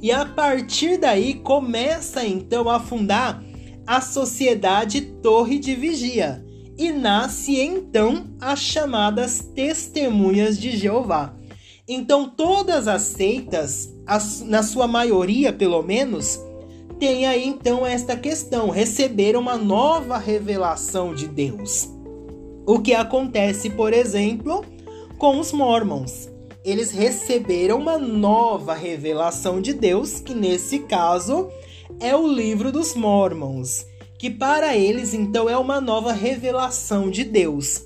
E 0.00 0.10
a 0.10 0.26
partir 0.26 0.98
daí 0.98 1.34
começa 1.34 2.26
então 2.26 2.68
a 2.68 2.80
fundar 2.80 3.42
a 3.86 4.00
Sociedade 4.00 5.00
Torre 5.22 5.58
de 5.58 5.76
Vigia 5.76 6.44
e 6.76 6.90
nasce 6.90 7.60
então 7.60 8.26
as 8.40 8.58
chamadas 8.58 9.40
Testemunhas 9.54 10.58
de 10.58 10.76
Jeová. 10.76 11.36
Então 11.86 12.28
todas 12.28 12.88
as 12.88 13.02
seitas, 13.02 13.92
na 14.46 14.64
sua 14.64 14.88
maioria 14.88 15.52
pelo 15.52 15.82
menos, 15.82 16.40
tem 17.02 17.26
aí 17.26 17.44
então 17.48 17.84
esta 17.84 18.16
questão: 18.16 18.70
receber 18.70 19.36
uma 19.36 19.56
nova 19.56 20.18
revelação 20.18 21.12
de 21.12 21.26
Deus. 21.26 21.88
O 22.64 22.78
que 22.78 22.94
acontece, 22.94 23.70
por 23.70 23.92
exemplo, 23.92 24.64
com 25.18 25.40
os 25.40 25.50
mormons. 25.50 26.30
Eles 26.64 26.92
receberam 26.92 27.80
uma 27.80 27.98
nova 27.98 28.72
revelação 28.72 29.60
de 29.60 29.72
Deus, 29.72 30.20
que 30.20 30.32
nesse 30.32 30.78
caso 30.78 31.48
é 31.98 32.14
o 32.14 32.24
livro 32.24 32.70
dos 32.70 32.94
Mormons, 32.94 33.84
que 34.16 34.30
para 34.30 34.76
eles 34.76 35.12
então 35.12 35.50
é 35.50 35.58
uma 35.58 35.80
nova 35.80 36.12
revelação 36.12 37.10
de 37.10 37.24
Deus. 37.24 37.82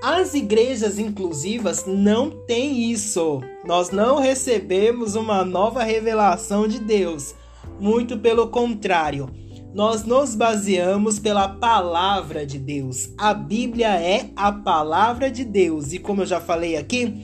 As 0.00 0.34
igrejas 0.34 1.00
inclusivas 1.00 1.84
não 1.84 2.30
têm 2.30 2.92
isso. 2.92 3.42
Nós 3.64 3.90
não 3.90 4.20
recebemos 4.20 5.16
uma 5.16 5.44
nova 5.44 5.82
revelação 5.82 6.68
de 6.68 6.78
Deus. 6.78 7.34
Muito 7.78 8.18
pelo 8.18 8.48
contrário, 8.48 9.28
nós 9.74 10.04
nos 10.04 10.34
baseamos 10.34 11.18
pela 11.18 11.48
palavra 11.48 12.46
de 12.46 12.58
Deus. 12.58 13.10
A 13.18 13.34
Bíblia 13.34 14.00
é 14.00 14.30
a 14.34 14.50
palavra 14.50 15.30
de 15.30 15.44
Deus 15.44 15.92
e, 15.92 15.98
como 15.98 16.22
eu 16.22 16.26
já 16.26 16.40
falei 16.40 16.78
aqui, 16.78 17.22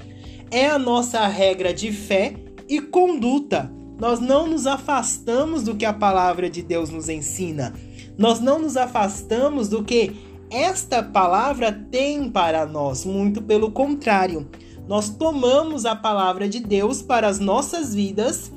é 0.51 0.69
a 0.69 0.79
nossa 0.79 1.27
regra 1.27 1.73
de 1.73 1.91
fé 1.91 2.35
e 2.69 2.79
conduta. 2.79 3.73
Nós 3.99 4.21
não 4.21 4.47
nos 4.47 4.67
afastamos 4.67 5.63
do 5.63 5.75
que 5.75 5.87
a 5.87 5.93
palavra 5.95 6.51
de 6.51 6.61
Deus 6.61 6.91
nos 6.91 7.09
ensina. 7.09 7.73
Nós 8.19 8.39
não 8.39 8.59
nos 8.59 8.77
afastamos 8.77 9.69
do 9.69 9.83
que 9.83 10.15
esta 10.51 11.03
palavra 11.03 11.73
tem 11.73 12.29
para 12.29 12.67
nós, 12.67 13.07
muito 13.07 13.41
pelo 13.41 13.71
contrário. 13.71 14.47
Nós 14.87 15.09
tomamos 15.09 15.87
a 15.87 15.97
palavra 15.97 16.47
de 16.47 16.61
Deus 16.61 17.01
para 17.01 17.27
as 17.27 17.39
nossas 17.39 17.95
vidas 17.95 18.53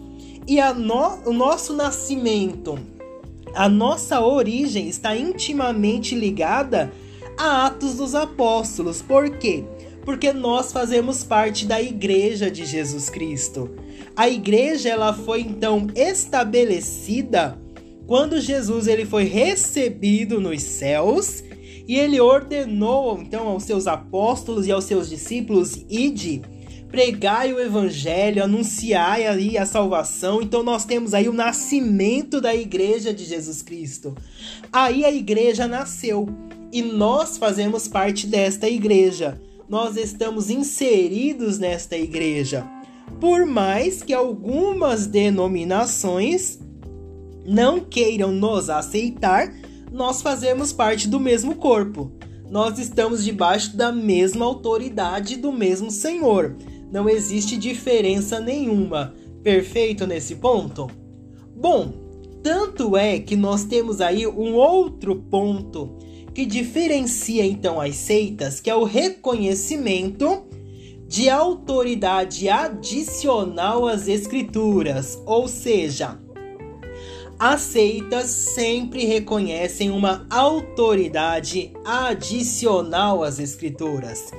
e 0.47 0.61
no, 0.73 1.19
o 1.25 1.33
nosso 1.33 1.73
nascimento, 1.73 2.77
a 3.55 3.67
nossa 3.67 4.21
origem 4.21 4.87
está 4.87 5.15
intimamente 5.15 6.13
ligada 6.13 6.91
a 7.37 7.65
Atos 7.65 7.95
dos 7.95 8.13
Apóstolos. 8.13 9.01
Por 9.01 9.37
quê? 9.37 9.63
Porque 10.03 10.31
nós 10.31 10.71
fazemos 10.71 11.23
parte 11.23 11.65
da 11.65 11.81
igreja 11.81 12.51
de 12.51 12.63
Jesus 12.65 13.09
Cristo. 13.09 13.71
A 14.15 14.29
igreja 14.29 14.89
ela 14.89 15.13
foi 15.13 15.41
então 15.41 15.87
estabelecida 15.95 17.59
quando 18.05 18.39
Jesus 18.39 18.87
ele 18.87 19.05
foi 19.05 19.23
recebido 19.23 20.39
nos 20.39 20.61
céus 20.61 21.43
e 21.87 21.97
ele 21.97 22.19
ordenou 22.21 23.19
então 23.19 23.47
aos 23.47 23.63
seus 23.63 23.87
apóstolos 23.87 24.67
e 24.67 24.71
aos 24.71 24.83
seus 24.83 25.09
discípulos 25.09 25.85
ide 25.89 26.41
pregai 26.89 27.51
o 27.53 27.59
evangelho, 27.59 28.43
anunciai 28.43 29.27
aí 29.27 29.57
a 29.57 29.65
salvação. 29.65 30.41
Então 30.41 30.63
nós 30.63 30.85
temos 30.85 31.13
aí 31.13 31.27
o 31.27 31.33
nascimento 31.33 32.39
da 32.39 32.55
igreja 32.55 33.13
de 33.13 33.25
Jesus 33.25 33.61
Cristo. 33.61 34.15
Aí 34.71 35.03
a 35.03 35.11
igreja 35.11 35.67
nasceu 35.67 36.27
e 36.71 36.81
nós 36.81 37.37
fazemos 37.37 37.87
parte 37.87 38.27
desta 38.27 38.69
igreja. 38.69 39.41
Nós 39.67 39.97
estamos 39.97 40.49
inseridos 40.49 41.57
nesta 41.57 41.97
igreja. 41.97 42.65
Por 43.19 43.45
mais 43.45 44.03
que 44.03 44.13
algumas 44.13 45.07
denominações 45.07 46.59
não 47.45 47.79
queiram 47.79 48.31
nos 48.31 48.69
aceitar, 48.69 49.53
nós 49.91 50.21
fazemos 50.21 50.73
parte 50.73 51.07
do 51.07 51.19
mesmo 51.19 51.55
corpo. 51.55 52.11
Nós 52.49 52.77
estamos 52.77 53.23
debaixo 53.23 53.75
da 53.75 53.91
mesma 53.91 54.45
autoridade 54.45 55.35
do 55.35 55.51
mesmo 55.51 55.89
Senhor 55.89 56.55
não 56.95 57.09
existe 57.09 57.57
diferença 57.57 58.39
nenhuma. 58.39 59.13
Perfeito 59.43 60.07
nesse 60.07 60.35
ponto? 60.35 60.89
Bom, 61.53 61.91
tanto 62.41 62.95
é 62.95 63.19
que 63.19 63.35
nós 63.35 63.65
temos 63.65 63.99
aí 63.99 64.25
um 64.25 64.53
outro 64.55 65.17
ponto 65.17 65.97
que 66.33 66.45
diferencia 66.45 67.45
então 67.45 67.81
as 67.81 67.97
seitas, 67.97 68.61
que 68.61 68.69
é 68.69 68.75
o 68.75 68.85
reconhecimento 68.85 70.45
de 71.05 71.29
autoridade 71.29 72.47
adicional 72.47 73.85
às 73.85 74.07
escrituras, 74.07 75.21
ou 75.25 75.49
seja, 75.49 76.17
as 77.37 77.59
seitas 77.59 78.27
sempre 78.27 79.03
reconhecem 79.03 79.91
uma 79.91 80.25
autoridade 80.29 81.73
adicional 81.83 83.21
às 83.21 83.37
escrituras 83.37 84.31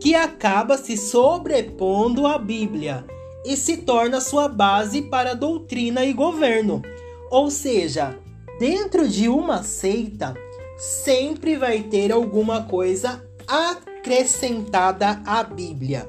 que 0.00 0.14
acaba 0.14 0.76
se 0.76 0.96
sobrepondo 0.96 2.26
à 2.26 2.38
Bíblia 2.38 3.04
e 3.44 3.56
se 3.56 3.78
torna 3.78 4.20
sua 4.20 4.48
base 4.48 5.02
para 5.02 5.34
doutrina 5.34 6.04
e 6.04 6.12
governo. 6.12 6.82
Ou 7.30 7.50
seja, 7.50 8.18
dentro 8.58 9.08
de 9.08 9.28
uma 9.28 9.62
seita 9.62 10.34
sempre 10.76 11.56
vai 11.56 11.82
ter 11.82 12.12
alguma 12.12 12.64
coisa 12.64 13.24
acrescentada 13.46 15.22
à 15.24 15.42
Bíblia, 15.42 16.08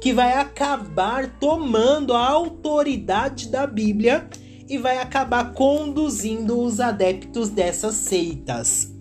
que 0.00 0.12
vai 0.12 0.32
acabar 0.34 1.38
tomando 1.38 2.14
a 2.14 2.28
autoridade 2.28 3.48
da 3.48 3.66
Bíblia 3.66 4.28
e 4.68 4.76
vai 4.76 4.98
acabar 4.98 5.52
conduzindo 5.52 6.60
os 6.60 6.80
adeptos 6.80 7.48
dessas 7.48 7.94
seitas. 7.94 8.92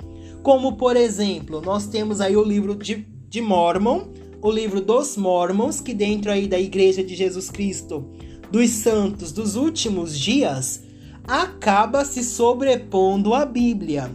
Como 0.41 0.77
por 0.77 0.95
exemplo, 0.95 1.61
nós 1.61 1.87
temos 1.87 2.21
aí 2.21 2.37
o 2.37 2.43
livro 2.43 2.75
de, 2.75 3.05
de 3.27 3.41
Mormon, 3.41 4.07
o 4.41 4.51
livro 4.51 4.81
dos 4.81 5.17
Mormons, 5.17 5.79
que 5.81 5.93
dentro 5.93 6.31
aí 6.31 6.47
da 6.47 6.59
Igreja 6.59 7.03
de 7.03 7.15
Jesus 7.15 7.49
Cristo 7.49 8.09
dos 8.51 8.69
Santos 8.69 9.31
dos 9.31 9.55
últimos 9.55 10.17
dias, 10.17 10.81
acaba 11.27 12.05
se 12.05 12.23
sobrepondo 12.23 13.33
à 13.33 13.45
Bíblia. 13.45 14.09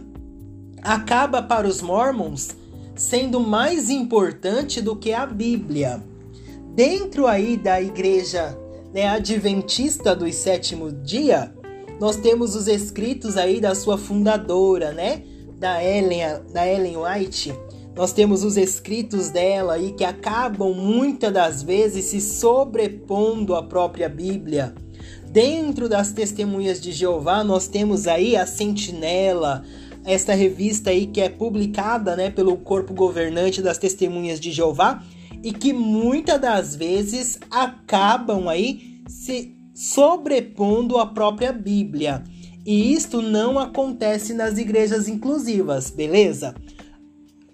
Acaba 0.81 1.41
para 1.41 1.67
os 1.67 1.81
Mormons 1.81 2.55
sendo 2.95 3.39
mais 3.39 3.89
importante 3.89 4.81
do 4.81 4.95
que 4.95 5.13
a 5.13 5.25
Bíblia. 5.25 6.03
Dentro 6.75 7.27
aí 7.27 7.57
da 7.57 7.81
Igreja 7.81 8.57
né, 8.93 9.07
Adventista 9.07 10.15
do 10.15 10.31
sétimo 10.31 10.91
dia, 10.91 11.53
nós 11.99 12.17
temos 12.17 12.55
os 12.55 12.67
escritos 12.67 13.37
aí 13.37 13.59
da 13.59 13.73
sua 13.75 13.97
fundadora, 13.97 14.91
né, 14.91 15.23
da 15.57 15.83
Ellen, 15.83 16.21
da 16.51 16.67
Ellen 16.67 16.97
White, 16.97 17.53
nós 17.95 18.11
temos 18.11 18.43
os 18.43 18.57
escritos 18.57 19.29
dela 19.29 19.73
aí 19.73 19.91
que 19.91 20.03
acabam 20.03 20.73
muitas 20.73 21.31
das 21.31 21.61
vezes 21.61 22.05
se 22.05 22.19
sobrepondo 22.19 23.55
à 23.55 23.61
própria 23.61 24.09
Bíblia. 24.09 24.73
Dentro 25.29 25.87
das 25.87 26.11
testemunhas 26.11 26.81
de 26.81 26.91
Jeová, 26.91 27.43
nós 27.43 27.67
temos 27.67 28.07
aí 28.07 28.35
a 28.35 28.45
Sentinela, 28.45 29.63
esta 30.05 30.33
revista 30.33 30.89
aí 30.89 31.07
que 31.07 31.21
é 31.21 31.29
publicada, 31.29 32.15
né, 32.15 32.29
pelo 32.29 32.57
corpo 32.57 32.93
governante 32.93 33.61
das 33.61 33.77
testemunhas 33.77 34.39
de 34.39 34.51
Jeová 34.51 35.03
e 35.43 35.51
que 35.51 35.73
muitas 35.73 36.39
das 36.39 36.75
vezes 36.75 37.39
acabam 37.49 38.47
aí 38.47 39.01
se 39.07 39.55
sobrepondo 39.73 40.97
à 40.97 41.05
própria 41.05 41.51
Bíblia. 41.51 42.23
E 42.65 42.93
isto 42.93 43.21
não 43.21 43.59
acontece 43.59 44.33
nas 44.33 44.57
igrejas 44.57 45.07
inclusivas, 45.07 45.89
beleza? 45.89 46.55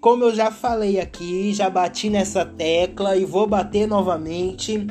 Como 0.00 0.24
eu 0.24 0.34
já 0.34 0.50
falei 0.50 0.98
aqui, 0.98 1.52
já 1.52 1.68
bati 1.68 2.08
nessa 2.08 2.42
tecla 2.42 3.18
e 3.18 3.26
vou 3.26 3.46
bater 3.46 3.86
novamente. 3.86 4.86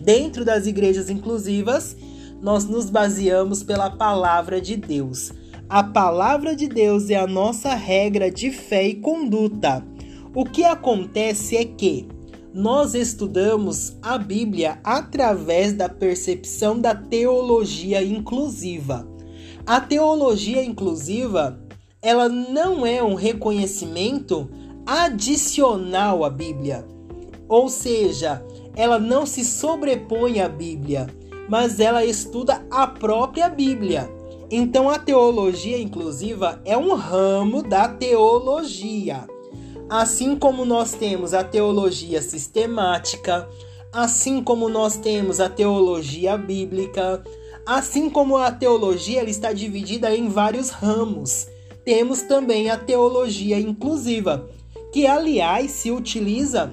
Dentro 0.00 0.42
das 0.42 0.66
igrejas 0.66 1.10
inclusivas, 1.10 1.94
nós 2.40 2.64
nos 2.64 2.88
baseamos 2.88 3.62
pela 3.62 3.90
palavra 3.90 4.58
de 4.58 4.74
Deus. 4.74 5.32
A 5.68 5.84
palavra 5.84 6.56
de 6.56 6.66
Deus 6.66 7.10
é 7.10 7.16
a 7.16 7.26
nossa 7.26 7.74
regra 7.74 8.30
de 8.30 8.50
fé 8.50 8.88
e 8.88 8.94
conduta. 8.94 9.84
O 10.34 10.46
que 10.46 10.64
acontece 10.64 11.54
é 11.54 11.66
que 11.66 12.08
nós 12.54 12.94
estudamos 12.94 13.98
a 14.00 14.16
Bíblia 14.16 14.78
através 14.82 15.74
da 15.74 15.90
percepção 15.90 16.80
da 16.80 16.94
teologia 16.94 18.02
inclusiva. 18.02 19.06
A 19.66 19.78
teologia 19.78 20.64
inclusiva 20.64 21.61
ela 22.02 22.28
não 22.28 22.84
é 22.84 23.00
um 23.00 23.14
reconhecimento 23.14 24.50
adicional 24.84 26.24
à 26.24 26.30
Bíblia. 26.30 26.84
Ou 27.48 27.68
seja, 27.68 28.44
ela 28.74 28.98
não 28.98 29.24
se 29.24 29.44
sobrepõe 29.44 30.40
à 30.40 30.48
Bíblia, 30.48 31.06
mas 31.48 31.78
ela 31.78 32.04
estuda 32.04 32.66
a 32.68 32.88
própria 32.88 33.48
Bíblia. 33.48 34.10
Então 34.50 34.90
a 34.90 34.98
teologia 34.98 35.78
inclusiva 35.80 36.60
é 36.64 36.76
um 36.76 36.92
ramo 36.94 37.62
da 37.62 37.88
teologia. 37.88 39.24
Assim 39.88 40.34
como 40.36 40.64
nós 40.64 40.92
temos 40.92 41.32
a 41.32 41.44
teologia 41.44 42.20
sistemática, 42.20 43.48
assim 43.92 44.42
como 44.42 44.68
nós 44.68 44.96
temos 44.96 45.38
a 45.38 45.48
teologia 45.48 46.36
bíblica, 46.36 47.22
assim 47.64 48.10
como 48.10 48.36
a 48.36 48.50
teologia 48.50 49.20
ela 49.20 49.30
está 49.30 49.52
dividida 49.52 50.14
em 50.14 50.28
vários 50.28 50.70
ramos 50.70 51.46
temos 51.84 52.22
também 52.22 52.70
a 52.70 52.76
teologia 52.76 53.58
inclusiva, 53.58 54.48
que 54.92 55.06
aliás 55.06 55.70
se 55.70 55.90
utiliza 55.90 56.72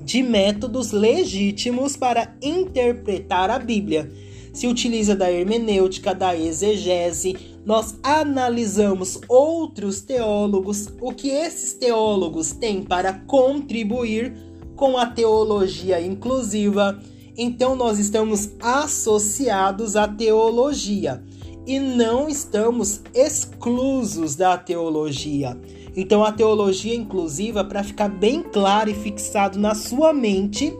de 0.00 0.22
métodos 0.22 0.92
legítimos 0.92 1.96
para 1.96 2.34
interpretar 2.42 3.50
a 3.50 3.58
Bíblia, 3.58 4.10
se 4.52 4.66
utiliza 4.66 5.16
da 5.16 5.30
hermenêutica, 5.30 6.14
da 6.14 6.36
exegese, 6.36 7.36
nós 7.64 7.98
analisamos 8.02 9.18
outros 9.28 10.00
teólogos, 10.02 10.88
o 11.00 11.12
que 11.12 11.28
esses 11.28 11.72
teólogos 11.72 12.52
têm 12.52 12.82
para 12.82 13.12
contribuir 13.12 14.34
com 14.76 14.98
a 14.98 15.06
teologia 15.06 16.00
inclusiva. 16.00 17.00
Então, 17.36 17.74
nós 17.74 17.98
estamos 17.98 18.50
associados 18.60 19.96
à 19.96 20.06
teologia 20.06 21.22
e 21.66 21.78
não 21.78 22.28
estamos 22.28 23.00
exclusos 23.14 24.36
da 24.36 24.58
teologia. 24.58 25.56
Então, 25.96 26.24
a 26.24 26.32
teologia 26.32 26.94
inclusiva, 26.94 27.64
para 27.64 27.84
ficar 27.84 28.08
bem 28.08 28.42
claro 28.42 28.90
e 28.90 28.94
fixado 28.94 29.58
na 29.58 29.74
sua 29.74 30.12
mente, 30.12 30.76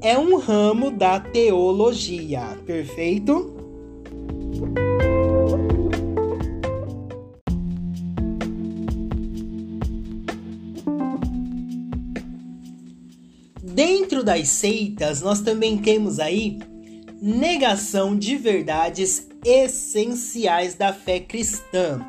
é 0.00 0.18
um 0.18 0.36
ramo 0.36 0.90
da 0.90 1.18
teologia, 1.18 2.58
perfeito? 2.66 3.54
Dentro 13.62 14.22
das 14.22 14.48
seitas, 14.48 15.22
nós 15.22 15.40
também 15.40 15.78
temos 15.78 16.18
aí 16.18 16.58
negação 17.22 18.16
de 18.18 18.36
verdades 18.36 19.31
essenciais 19.44 20.74
da 20.74 20.92
fé 20.92 21.20
cristã. 21.20 22.00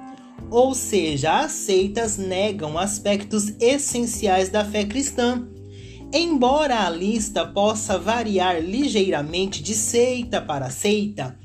Ou 0.50 0.74
seja, 0.74 1.40
as 1.40 1.52
seitas 1.52 2.18
negam 2.18 2.78
aspectos 2.78 3.54
essenciais 3.60 4.50
da 4.50 4.64
fé 4.64 4.84
cristã. 4.84 5.48
Embora 6.12 6.86
a 6.86 6.90
lista 6.90 7.46
possa 7.46 7.98
variar 7.98 8.62
ligeiramente 8.62 9.64
de 9.64 9.74
seita 9.74 10.40
para 10.40 10.70
seita, 10.70 11.38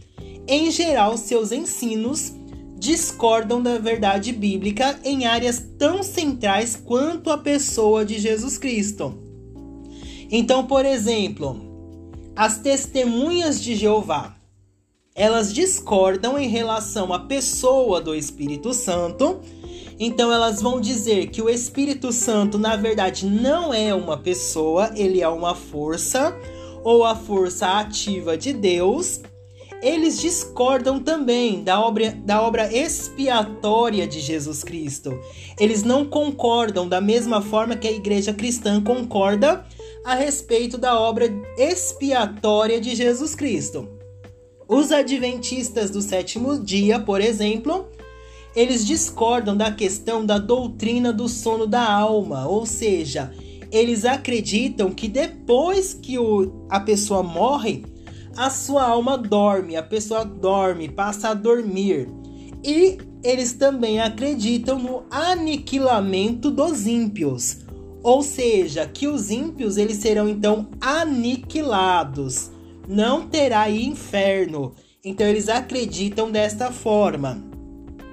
em 0.46 0.70
geral 0.70 1.16
seus 1.16 1.52
ensinos 1.52 2.34
discordam 2.78 3.62
da 3.62 3.78
verdade 3.78 4.32
bíblica 4.32 4.98
em 5.02 5.26
áreas 5.26 5.62
tão 5.78 6.02
centrais 6.02 6.76
quanto 6.76 7.30
a 7.30 7.38
pessoa 7.38 8.04
de 8.04 8.18
Jesus 8.18 8.56
Cristo. 8.56 9.18
Então, 10.30 10.66
por 10.66 10.84
exemplo, 10.84 11.60
as 12.36 12.58
testemunhas 12.58 13.60
de 13.60 13.74
Jeová, 13.74 14.37
elas 15.18 15.52
discordam 15.52 16.38
em 16.38 16.46
relação 16.46 17.12
à 17.12 17.18
pessoa 17.18 18.00
do 18.00 18.14
Espírito 18.14 18.72
Santo. 18.72 19.40
Então 19.98 20.32
elas 20.32 20.62
vão 20.62 20.80
dizer 20.80 21.26
que 21.26 21.42
o 21.42 21.50
Espírito 21.50 22.12
Santo, 22.12 22.56
na 22.56 22.76
verdade, 22.76 23.26
não 23.26 23.74
é 23.74 23.92
uma 23.92 24.16
pessoa, 24.16 24.92
ele 24.94 25.20
é 25.20 25.28
uma 25.28 25.56
força 25.56 26.32
ou 26.84 27.04
a 27.04 27.16
força 27.16 27.66
ativa 27.80 28.38
de 28.38 28.52
Deus. 28.52 29.20
Eles 29.82 30.20
discordam 30.20 31.00
também 31.00 31.64
da 31.64 31.80
obra, 31.80 32.12
da 32.24 32.40
obra 32.40 32.72
expiatória 32.72 34.06
de 34.06 34.20
Jesus 34.20 34.62
Cristo. 34.62 35.18
Eles 35.58 35.82
não 35.82 36.04
concordam 36.04 36.88
da 36.88 37.00
mesma 37.00 37.42
forma 37.42 37.74
que 37.74 37.88
a 37.88 37.92
igreja 37.92 38.32
cristã 38.32 38.80
concorda 38.80 39.66
a 40.04 40.14
respeito 40.14 40.78
da 40.78 40.98
obra 40.98 41.28
expiatória 41.56 42.80
de 42.80 42.94
Jesus 42.94 43.34
Cristo. 43.34 43.97
Os 44.68 44.92
adventistas 44.92 45.90
do 45.90 46.02
sétimo 46.02 46.58
dia, 46.58 47.00
por 47.00 47.22
exemplo, 47.22 47.88
eles 48.54 48.86
discordam 48.86 49.56
da 49.56 49.72
questão 49.72 50.26
da 50.26 50.36
doutrina 50.36 51.10
do 51.10 51.26
sono 51.26 51.66
da 51.66 51.90
alma, 51.90 52.46
ou 52.46 52.66
seja, 52.66 53.32
eles 53.72 54.04
acreditam 54.04 54.90
que 54.90 55.08
depois 55.08 55.94
que 55.94 56.18
o, 56.18 56.66
a 56.68 56.78
pessoa 56.80 57.22
morre, 57.22 57.82
a 58.36 58.50
sua 58.50 58.82
alma 58.82 59.16
dorme, 59.16 59.74
a 59.74 59.82
pessoa 59.82 60.22
dorme, 60.22 60.86
passa 60.86 61.30
a 61.30 61.34
dormir. 61.34 62.06
E 62.62 62.98
eles 63.24 63.54
também 63.54 64.00
acreditam 64.00 64.78
no 64.78 65.02
aniquilamento 65.10 66.50
dos 66.50 66.86
ímpios, 66.86 67.60
ou 68.02 68.20
seja, 68.20 68.86
que 68.86 69.08
os 69.08 69.30
ímpios 69.30 69.78
eles 69.78 69.96
serão 69.96 70.28
então 70.28 70.68
aniquilados. 70.78 72.57
Não 72.88 73.28
terá 73.28 73.70
inferno. 73.70 74.72
Então 75.04 75.26
eles 75.26 75.50
acreditam 75.50 76.30
desta 76.30 76.72
forma. 76.72 77.38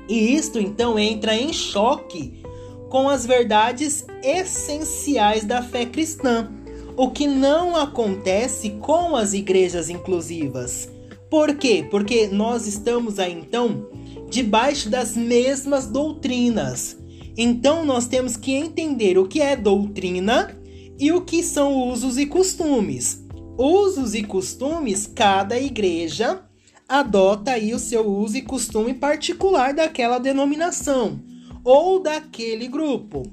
E 0.09 0.36
isto 0.36 0.59
então 0.59 0.99
entra 0.99 1.34
em 1.34 1.53
choque 1.53 2.43
com 2.89 3.07
as 3.07 3.26
verdades 3.26 4.05
essenciais 4.21 5.45
da 5.45 5.63
fé 5.63 5.86
cristã, 5.86 6.51
o 6.95 7.09
que 7.09 7.26
não 7.26 7.76
acontece 7.76 8.71
com 8.82 9.15
as 9.15 9.34
igrejas 9.34 9.89
inclusivas. 9.89 10.89
Por 11.30 11.55
quê? 11.55 11.88
Porque 11.89 12.28
nós 12.28 12.67
estamos 12.67 13.17
aí 13.17 13.34
então 13.34 13.89
debaixo 14.30 14.89
das 14.89 15.15
mesmas 15.15 15.88
doutrinas. 15.88 16.97
Então 17.38 17.86
nós 17.86 18.07
temos 18.07 18.38
que 18.38 18.51
entender 18.51 19.17
o 19.17 19.28
que 19.28 19.41
é 19.41 19.55
doutrina 19.55 20.55
e 20.99 21.11
o 21.11 21.21
que 21.21 21.41
são 21.41 21.89
usos 21.89 22.17
e 22.17 22.26
costumes. 22.26 23.24
Usos 23.58 24.14
e 24.14 24.22
costumes, 24.22 25.08
cada 25.08 25.58
igreja 25.58 26.41
adota 26.89 27.51
aí 27.51 27.74
o 27.74 27.80
seu 27.80 28.06
uso 28.06 28.36
e 28.36 28.41
costume 28.41 28.93
particular 28.93 29.74
daquela 29.74 30.20
denominação 30.20 31.22
ou 31.64 32.01
daquele 32.01 32.68
grupo. 32.68 33.24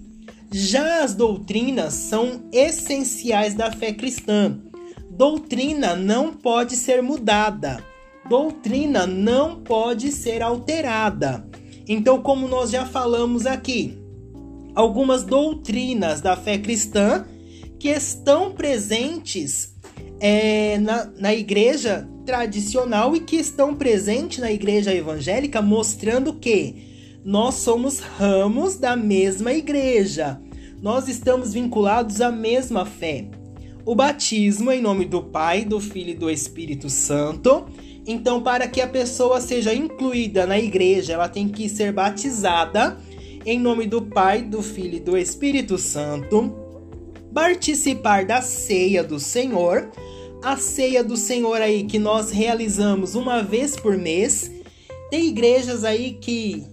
Já 0.52 1.02
as 1.02 1.14
doutrinas 1.14 1.94
são 1.94 2.48
essenciais 2.52 3.54
da 3.54 3.72
fé 3.72 3.92
cristã. 3.92 4.60
Doutrina 5.10 5.96
não 5.96 6.32
pode 6.32 6.76
ser 6.76 7.02
mudada. 7.02 7.84
Doutrina 8.28 9.06
não 9.08 9.60
pode 9.60 10.12
ser 10.12 10.40
alterada. 10.40 11.44
Então, 11.88 12.22
como 12.22 12.46
nós 12.46 12.70
já 12.70 12.86
falamos 12.86 13.44
aqui, 13.44 13.98
algumas 14.72 15.24
doutrinas 15.24 16.20
da 16.20 16.36
fé 16.36 16.58
cristã 16.58 17.26
que 17.78 17.88
estão 17.88 18.52
presentes 18.52 19.71
é, 20.22 20.78
na, 20.78 21.10
na 21.18 21.34
igreja 21.34 22.08
tradicional 22.24 23.14
e 23.14 23.20
que 23.20 23.36
estão 23.36 23.74
presentes 23.74 24.38
na 24.38 24.50
igreja 24.50 24.94
evangélica, 24.94 25.60
mostrando 25.60 26.32
que 26.34 27.20
nós 27.24 27.56
somos 27.56 27.98
ramos 27.98 28.76
da 28.76 28.96
mesma 28.96 29.52
igreja. 29.52 30.40
Nós 30.80 31.08
estamos 31.08 31.52
vinculados 31.52 32.20
à 32.20 32.30
mesma 32.30 32.86
fé. 32.86 33.26
O 33.84 33.94
batismo 33.94 34.70
em 34.70 34.80
nome 34.80 35.04
do 35.04 35.22
Pai, 35.22 35.64
do 35.64 35.80
Filho 35.80 36.10
e 36.10 36.14
do 36.14 36.30
Espírito 36.30 36.88
Santo 36.88 37.66
então, 38.06 38.42
para 38.42 38.66
que 38.66 38.80
a 38.80 38.88
pessoa 38.88 39.40
seja 39.40 39.72
incluída 39.72 40.46
na 40.46 40.58
igreja, 40.58 41.12
ela 41.12 41.28
tem 41.28 41.48
que 41.48 41.68
ser 41.68 41.92
batizada 41.92 42.98
em 43.46 43.58
nome 43.58 43.86
do 43.86 44.02
Pai, 44.02 44.42
do 44.42 44.62
Filho 44.62 44.96
e 44.96 45.00
do 45.00 45.16
Espírito 45.16 45.78
Santo, 45.78 46.52
participar 47.32 48.24
da 48.24 48.42
ceia 48.42 49.04
do 49.04 49.18
Senhor, 49.20 49.90
a 50.42 50.56
ceia 50.56 51.04
do 51.04 51.16
Senhor 51.16 51.62
aí 51.62 51.84
que 51.84 51.98
nós 51.98 52.30
realizamos 52.30 53.14
uma 53.14 53.42
vez 53.42 53.76
por 53.76 53.96
mês. 53.96 54.50
Tem 55.08 55.28
igrejas 55.28 55.84
aí 55.84 56.14
que 56.14 56.66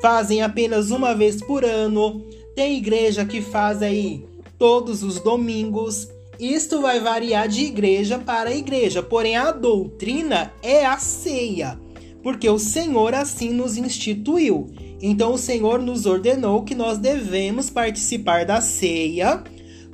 fazem 0.00 0.42
apenas 0.42 0.90
uma 0.90 1.14
vez 1.14 1.40
por 1.42 1.64
ano, 1.64 2.24
tem 2.56 2.78
igreja 2.78 3.24
que 3.24 3.42
faz 3.42 3.82
aí 3.82 4.24
todos 4.58 5.02
os 5.02 5.20
domingos. 5.20 6.08
Isto 6.40 6.80
vai 6.80 6.98
variar 6.98 7.46
de 7.46 7.64
igreja 7.64 8.18
para 8.18 8.54
igreja, 8.54 9.02
porém 9.02 9.36
a 9.36 9.52
doutrina 9.52 10.52
é 10.62 10.84
a 10.86 10.98
ceia, 10.98 11.78
porque 12.22 12.48
o 12.48 12.58
Senhor 12.58 13.14
assim 13.14 13.50
nos 13.50 13.76
instituiu. 13.76 14.70
Então 15.00 15.34
o 15.34 15.38
Senhor 15.38 15.80
nos 15.80 16.06
ordenou 16.06 16.62
que 16.62 16.74
nós 16.74 16.98
devemos 16.98 17.68
participar 17.68 18.46
da 18.46 18.60
ceia 18.60 19.42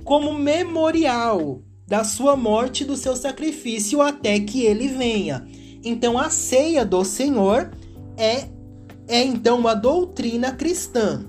como 0.05 0.33
memorial 0.33 1.62
da 1.89 2.05
sua 2.05 2.36
morte 2.36 2.84
e 2.84 2.86
do 2.86 2.97
seu 2.97 3.16
sacrifício 3.16 4.03
até 4.03 4.39
que 4.39 4.62
ele 4.62 4.86
venha. 4.86 5.49
Então 5.82 6.18
a 6.18 6.28
ceia 6.28 6.84
do 6.84 7.03
Senhor 7.03 7.70
é 8.16 8.47
é 9.09 9.24
então 9.24 9.59
uma 9.59 9.74
doutrina 9.74 10.53
cristã. 10.53 11.24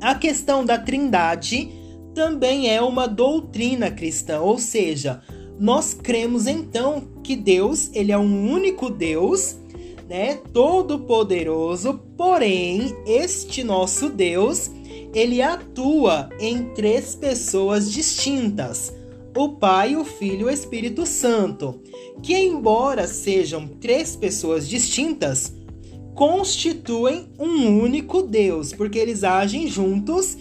A 0.00 0.14
questão 0.14 0.64
da 0.64 0.78
Trindade 0.78 1.70
também 2.14 2.70
é 2.70 2.80
uma 2.80 3.06
doutrina 3.06 3.90
cristã, 3.90 4.40
ou 4.40 4.58
seja, 4.58 5.20
nós 5.58 5.92
cremos 5.92 6.46
então 6.46 7.02
que 7.22 7.36
Deus, 7.36 7.90
ele 7.92 8.10
é 8.10 8.18
um 8.18 8.50
único 8.50 8.88
Deus, 8.88 9.56
né, 10.08 10.36
todo 10.52 11.00
poderoso, 11.00 12.00
porém 12.16 12.94
este 13.06 13.62
nosso 13.62 14.08
Deus, 14.08 14.70
ele 15.12 15.42
atua 15.42 16.28
em 16.40 16.64
três 16.74 17.14
pessoas 17.14 17.90
distintas: 17.92 18.92
o 19.36 19.50
Pai, 19.50 19.96
o 19.96 20.04
Filho 20.04 20.42
e 20.42 20.44
o 20.44 20.50
Espírito 20.50 21.04
Santo, 21.04 21.82
que 22.22 22.36
embora 22.36 23.06
sejam 23.06 23.66
três 23.66 24.14
pessoas 24.14 24.68
distintas, 24.68 25.52
constituem 26.14 27.28
um 27.38 27.80
único 27.80 28.22
Deus, 28.22 28.72
porque 28.72 28.98
eles 28.98 29.24
agem 29.24 29.66
juntos 29.66 30.36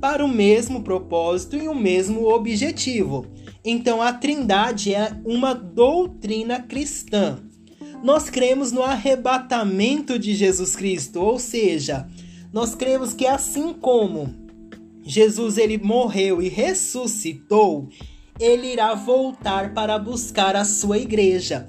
para 0.00 0.24
o 0.24 0.28
mesmo 0.28 0.82
propósito 0.82 1.56
e 1.56 1.68
o 1.68 1.74
mesmo 1.74 2.28
objetivo. 2.28 3.26
Então 3.64 4.00
a 4.00 4.12
Trindade 4.12 4.94
é 4.94 5.10
uma 5.24 5.52
doutrina 5.52 6.60
cristã. 6.60 7.40
Nós 8.02 8.30
cremos 8.30 8.70
no 8.70 8.82
arrebatamento 8.82 10.18
de 10.18 10.34
Jesus 10.34 10.76
Cristo, 10.76 11.20
ou 11.20 11.38
seja, 11.38 12.06
nós 12.52 12.74
cremos 12.74 13.12
que 13.12 13.26
assim 13.26 13.72
como 13.72 14.32
Jesus 15.02 15.58
ele 15.58 15.78
morreu 15.78 16.40
e 16.40 16.48
ressuscitou, 16.48 17.88
ele 18.38 18.72
irá 18.72 18.94
voltar 18.94 19.72
para 19.74 19.98
buscar 19.98 20.56
a 20.56 20.64
sua 20.64 20.98
igreja. 20.98 21.68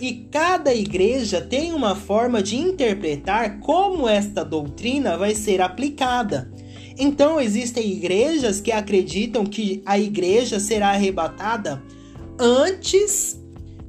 E 0.00 0.26
cada 0.30 0.74
igreja 0.74 1.40
tem 1.40 1.72
uma 1.72 1.94
forma 1.94 2.42
de 2.42 2.56
interpretar 2.56 3.60
como 3.60 4.08
esta 4.08 4.44
doutrina 4.44 5.18
vai 5.18 5.34
ser 5.34 5.60
aplicada. 5.60 6.50
Então, 6.98 7.40
existem 7.40 7.92
igrejas 7.92 8.60
que 8.60 8.72
acreditam 8.72 9.44
que 9.44 9.82
a 9.84 9.98
igreja 9.98 10.58
será 10.58 10.90
arrebatada 10.90 11.82
antes 12.38 13.38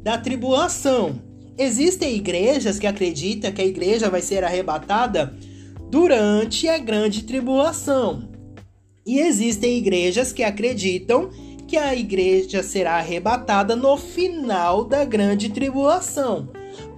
da 0.03 0.17
tribulação. 0.17 1.21
Existem 1.57 2.15
igrejas 2.15 2.79
que 2.79 2.87
acreditam 2.87 3.51
que 3.51 3.61
a 3.61 3.65
igreja 3.65 4.09
vai 4.09 4.21
ser 4.21 4.43
arrebatada 4.43 5.33
durante 5.89 6.67
a 6.67 6.77
grande 6.77 7.23
tribulação. 7.23 8.29
E 9.05 9.19
existem 9.19 9.77
igrejas 9.77 10.31
que 10.31 10.43
acreditam 10.43 11.29
que 11.71 11.77
a 11.77 11.95
igreja 11.95 12.61
será 12.61 12.95
arrebatada 12.95 13.77
no 13.77 13.95
final 13.95 14.83
da 14.83 15.05
grande 15.05 15.47
tribulação. 15.47 16.49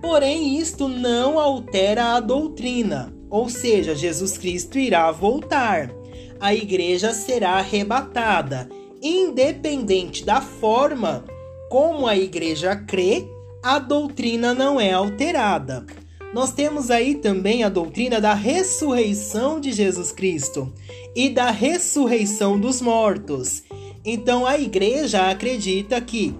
Porém, 0.01 0.57
isto 0.57 0.87
não 0.87 1.37
altera 1.37 2.15
a 2.15 2.19
doutrina, 2.19 3.13
ou 3.29 3.47
seja, 3.49 3.93
Jesus 3.93 4.35
Cristo 4.35 4.79
irá 4.79 5.11
voltar. 5.11 5.91
A 6.39 6.55
igreja 6.55 7.13
será 7.13 7.51
arrebatada, 7.51 8.67
independente 8.99 10.25
da 10.25 10.41
forma 10.41 11.23
como 11.69 12.07
a 12.07 12.17
igreja 12.17 12.75
crê, 12.75 13.27
a 13.61 13.77
doutrina 13.77 14.55
não 14.55 14.81
é 14.81 14.91
alterada. 14.91 15.85
Nós 16.33 16.51
temos 16.51 16.89
aí 16.89 17.13
também 17.13 17.63
a 17.63 17.69
doutrina 17.69 18.19
da 18.19 18.33
ressurreição 18.33 19.59
de 19.59 19.71
Jesus 19.71 20.11
Cristo 20.11 20.73
e 21.15 21.29
da 21.29 21.51
ressurreição 21.51 22.59
dos 22.59 22.81
mortos. 22.81 23.61
Então 24.05 24.45
a 24.45 24.59
igreja 24.59 25.29
acredita 25.29 25.99
que 26.01 26.35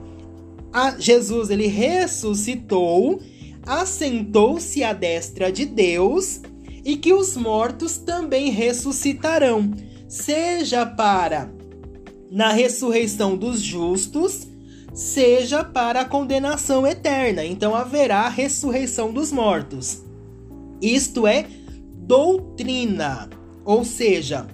Jesus 0.99 1.49
ele 1.49 1.67
ressuscitou, 1.67 3.21
assentou-se 3.65 4.83
à 4.83 4.91
destra 4.91 5.51
de 5.51 5.65
Deus 5.65 6.41
e 6.83 6.97
que 6.97 7.13
os 7.13 7.37
mortos 7.37 7.97
também 7.97 8.49
ressuscitarão, 8.49 9.71
seja 10.07 10.85
para 10.85 11.51
na 12.29 12.51
ressurreição 12.51 13.37
dos 13.37 13.61
justos, 13.61 14.47
seja 14.93 15.63
para 15.63 16.01
a 16.01 16.05
condenação 16.05 16.85
eterna. 16.85 17.45
Então 17.45 17.75
haverá 17.75 18.27
ressurreição 18.27 19.13
dos 19.13 19.31
mortos. 19.31 20.01
Isto 20.81 21.25
é 21.27 21.45
doutrina, 21.95 23.29
ou 23.63 23.85
seja, 23.85 24.47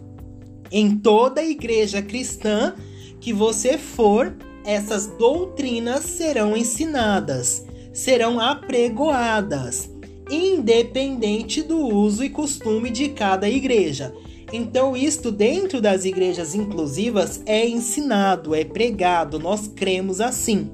em 0.72 0.96
toda 0.98 1.42
a 1.42 1.46
igreja 1.46 2.02
cristã 2.02 2.76
que 3.20 3.34
você 3.34 3.78
for, 3.78 4.36
essas 4.64 5.08
doutrinas 5.08 6.04
serão 6.04 6.56
ensinadas, 6.56 7.66
serão 7.94 8.40
apregoadas, 8.40 9.90
independente 10.30 11.62
do 11.62 11.78
uso 11.78 12.24
e 12.24 12.30
costume 12.30 12.90
de 12.90 13.10
cada 13.10 13.50
igreja. 13.50 14.14
Então, 14.52 14.98
isto 14.98 15.32
dentro 15.32 15.80
das 15.80 16.06
igrejas 16.06 16.56
inclusivas 16.56 17.42
é 17.46 17.68
ensinado, 17.68 18.56
é 18.56 18.64
pregado, 18.64 19.38
nós 19.40 19.68
cremos 19.68 20.20
assim. 20.20 20.70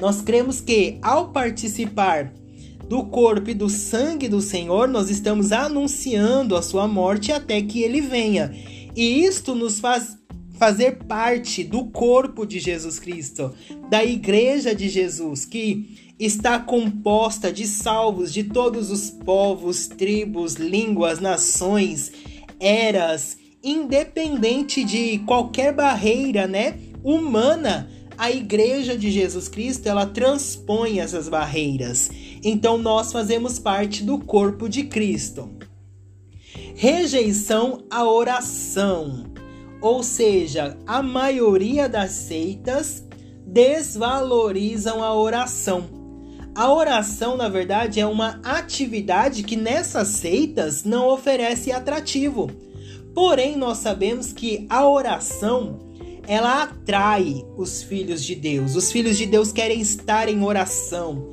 Nós 0.00 0.22
cremos 0.22 0.60
que 0.60 0.98
ao 1.02 1.28
participar 1.28 2.32
do 2.88 3.04
corpo 3.04 3.50
e 3.50 3.54
do 3.54 3.68
sangue 3.68 4.28
do 4.28 4.40
Senhor, 4.40 4.88
nós 4.88 5.10
estamos 5.10 5.52
anunciando 5.52 6.56
a 6.56 6.62
sua 6.62 6.88
morte 6.88 7.30
até 7.30 7.60
que 7.62 7.82
ele 7.82 8.00
venha. 8.00 8.52
E 8.96 9.24
isto 9.24 9.54
nos 9.54 9.78
faz 9.78 10.19
fazer 10.60 10.98
parte 11.08 11.64
do 11.64 11.86
corpo 11.86 12.44
de 12.44 12.58
Jesus 12.58 12.98
Cristo, 12.98 13.54
da 13.88 14.04
igreja 14.04 14.74
de 14.74 14.90
Jesus, 14.90 15.46
que 15.46 16.12
está 16.18 16.58
composta 16.58 17.50
de 17.50 17.66
salvos 17.66 18.30
de 18.30 18.44
todos 18.44 18.90
os 18.90 19.08
povos, 19.08 19.88
tribos, 19.88 20.56
línguas, 20.56 21.18
nações, 21.18 22.12
eras, 22.60 23.38
independente 23.64 24.84
de 24.84 25.20
qualquer 25.20 25.72
barreira, 25.72 26.46
né, 26.46 26.78
humana, 27.02 27.90
a 28.18 28.30
igreja 28.30 28.98
de 28.98 29.10
Jesus 29.10 29.48
Cristo, 29.48 29.86
ela 29.86 30.04
transpõe 30.04 31.00
essas 31.00 31.26
barreiras. 31.26 32.10
Então 32.44 32.76
nós 32.76 33.10
fazemos 33.10 33.58
parte 33.58 34.04
do 34.04 34.18
corpo 34.18 34.68
de 34.68 34.84
Cristo. 34.84 35.48
Rejeição 36.74 37.82
à 37.90 38.04
oração. 38.04 39.29
Ou 39.80 40.02
seja, 40.02 40.76
a 40.86 41.02
maioria 41.02 41.88
das 41.88 42.10
seitas 42.10 43.04
desvalorizam 43.46 45.02
a 45.02 45.14
oração. 45.14 46.00
A 46.54 46.72
oração, 46.72 47.36
na 47.36 47.48
verdade, 47.48 48.00
é 48.00 48.06
uma 48.06 48.40
atividade 48.42 49.42
que 49.42 49.56
nessas 49.56 50.08
seitas 50.08 50.84
não 50.84 51.08
oferece 51.08 51.72
atrativo. 51.72 52.50
Porém, 53.14 53.56
nós 53.56 53.78
sabemos 53.78 54.32
que 54.32 54.66
a 54.68 54.86
oração 54.88 55.78
ela 56.26 56.62
atrai 56.62 57.44
os 57.56 57.82
filhos 57.82 58.22
de 58.22 58.34
Deus. 58.34 58.76
Os 58.76 58.92
filhos 58.92 59.16
de 59.16 59.26
Deus 59.26 59.52
querem 59.52 59.80
estar 59.80 60.28
em 60.28 60.44
oração. 60.44 61.28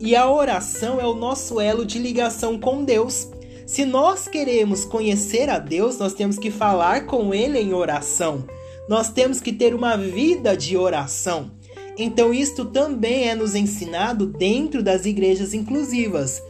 E 0.00 0.14
a 0.14 0.30
oração 0.30 1.00
é 1.00 1.06
o 1.06 1.14
nosso 1.14 1.60
elo 1.60 1.84
de 1.84 1.98
ligação 1.98 2.58
com 2.58 2.84
Deus. 2.84 3.28
Se 3.68 3.84
nós 3.84 4.26
queremos 4.26 4.86
conhecer 4.86 5.50
a 5.50 5.58
Deus, 5.58 5.98
nós 5.98 6.14
temos 6.14 6.38
que 6.38 6.50
falar 6.50 7.04
com 7.04 7.34
Ele 7.34 7.58
em 7.58 7.74
oração. 7.74 8.42
Nós 8.88 9.10
temos 9.10 9.42
que 9.42 9.52
ter 9.52 9.74
uma 9.74 9.94
vida 9.94 10.56
de 10.56 10.74
oração. 10.74 11.50
Então, 11.98 12.32
isto 12.32 12.64
também 12.64 13.28
é 13.28 13.34
nos 13.34 13.54
ensinado 13.54 14.24
dentro 14.24 14.82
das 14.82 15.04
igrejas 15.04 15.52
inclusivas. 15.52 16.42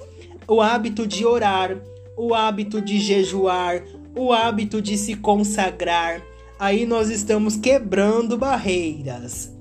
O 0.46 0.60
hábito 0.60 1.08
de 1.08 1.26
orar, 1.26 1.76
o 2.16 2.34
hábito 2.34 2.80
de 2.80 3.00
jejuar, 3.00 3.82
o 4.16 4.32
hábito 4.32 4.80
de 4.80 4.96
se 4.96 5.16
consagrar. 5.16 6.22
Aí 6.56 6.86
nós 6.86 7.10
estamos 7.10 7.56
quebrando 7.56 8.38
barreiras. 8.38 9.52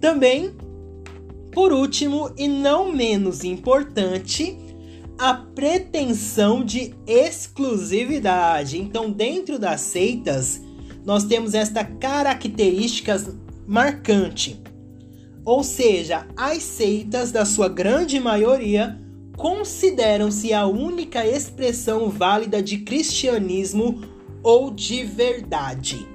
Também, 0.00 0.54
por 1.52 1.70
último 1.70 2.32
e 2.34 2.48
não 2.48 2.90
menos 2.90 3.44
importante, 3.44 4.63
a 5.18 5.34
pretensão 5.34 6.64
de 6.64 6.94
exclusividade. 7.06 8.80
Então, 8.80 9.10
dentro 9.10 9.58
das 9.58 9.80
seitas, 9.80 10.60
nós 11.04 11.24
temos 11.24 11.54
esta 11.54 11.84
característica 11.84 13.16
marcante. 13.66 14.60
Ou 15.44 15.62
seja, 15.62 16.26
as 16.36 16.62
seitas, 16.62 17.30
da 17.30 17.44
sua 17.44 17.68
grande 17.68 18.18
maioria, 18.18 18.98
consideram-se 19.36 20.52
a 20.52 20.66
única 20.66 21.26
expressão 21.26 22.08
válida 22.08 22.62
de 22.62 22.78
cristianismo 22.78 24.02
ou 24.42 24.70
de 24.70 25.04
verdade. 25.04 26.06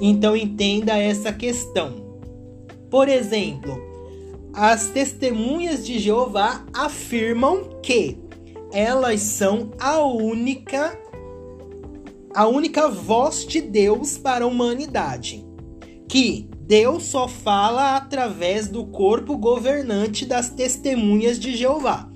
Então, 0.00 0.36
entenda 0.36 0.96
essa 0.96 1.32
questão. 1.32 2.08
Por 2.90 3.08
exemplo, 3.08 3.87
as 4.58 4.88
testemunhas 4.88 5.86
de 5.86 6.00
Jeová 6.00 6.64
afirmam 6.74 7.78
que 7.80 8.18
elas 8.72 9.20
são 9.20 9.70
a 9.78 10.00
única 10.00 10.98
a 12.34 12.44
única 12.48 12.88
voz 12.88 13.46
de 13.46 13.60
Deus 13.60 14.18
para 14.18 14.44
a 14.44 14.48
humanidade, 14.48 15.46
que 16.08 16.50
Deus 16.60 17.04
só 17.04 17.28
fala 17.28 17.96
através 17.96 18.66
do 18.66 18.84
corpo 18.86 19.36
governante 19.36 20.26
das 20.26 20.50
testemunhas 20.50 21.38
de 21.38 21.56
Jeová. 21.56 22.08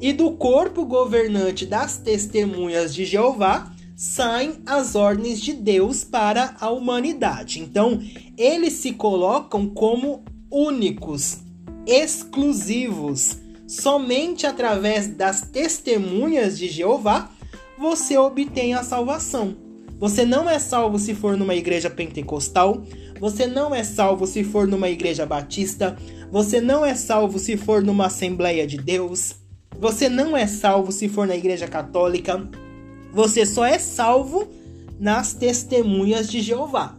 E 0.00 0.14
do 0.14 0.32
corpo 0.32 0.86
governante 0.86 1.66
das 1.66 1.98
testemunhas 1.98 2.94
de 2.94 3.04
Jeová 3.04 3.70
saem 3.94 4.62
as 4.64 4.94
ordens 4.94 5.40
de 5.40 5.52
Deus 5.52 6.04
para 6.04 6.56
a 6.58 6.70
humanidade. 6.70 7.60
Então, 7.60 8.02
eles 8.36 8.72
se 8.74 8.92
colocam 8.92 9.68
como 9.68 10.24
únicos 10.50 11.51
exclusivos. 11.86 13.38
Somente 13.66 14.46
através 14.46 15.08
das 15.08 15.42
testemunhas 15.42 16.58
de 16.58 16.68
Jeová 16.68 17.30
você 17.78 18.16
obtém 18.16 18.74
a 18.74 18.82
salvação. 18.82 19.56
Você 19.98 20.24
não 20.24 20.48
é 20.48 20.58
salvo 20.58 20.98
se 20.98 21.14
for 21.14 21.36
numa 21.36 21.54
igreja 21.54 21.88
pentecostal, 21.88 22.82
você 23.20 23.46
não 23.46 23.74
é 23.74 23.84
salvo 23.84 24.26
se 24.26 24.42
for 24.44 24.66
numa 24.66 24.88
igreja 24.88 25.24
batista, 25.24 25.96
você 26.30 26.60
não 26.60 26.84
é 26.84 26.94
salvo 26.94 27.38
se 27.38 27.56
for 27.56 27.82
numa 27.82 28.06
Assembleia 28.06 28.66
de 28.66 28.76
Deus, 28.76 29.36
você 29.78 30.08
não 30.08 30.36
é 30.36 30.46
salvo 30.46 30.92
se 30.92 31.08
for 31.08 31.26
na 31.26 31.36
igreja 31.36 31.66
católica, 31.68 32.48
você 33.12 33.44
só 33.46 33.64
é 33.64 33.78
salvo 33.78 34.48
nas 34.98 35.34
testemunhas 35.34 36.30
de 36.30 36.40
Jeová. 36.40 36.96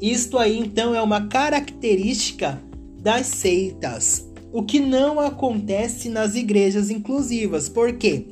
Isto 0.00 0.38
aí 0.38 0.58
então 0.58 0.94
é 0.94 1.02
uma 1.02 1.26
característica 1.26 2.62
das 3.00 3.26
seitas. 3.26 4.26
o 4.50 4.62
que 4.62 4.80
não 4.80 5.20
acontece 5.20 6.08
nas 6.08 6.34
igrejas 6.34 6.90
inclusivas. 6.90 7.68
Por 7.68 7.92
quê? 7.92 8.26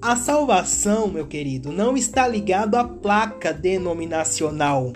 A 0.00 0.16
salvação, 0.16 1.08
meu 1.08 1.26
querido, 1.26 1.70
não 1.70 1.94
está 1.94 2.26
ligado 2.26 2.76
à 2.76 2.84
placa 2.84 3.52
denominacional. 3.52 4.94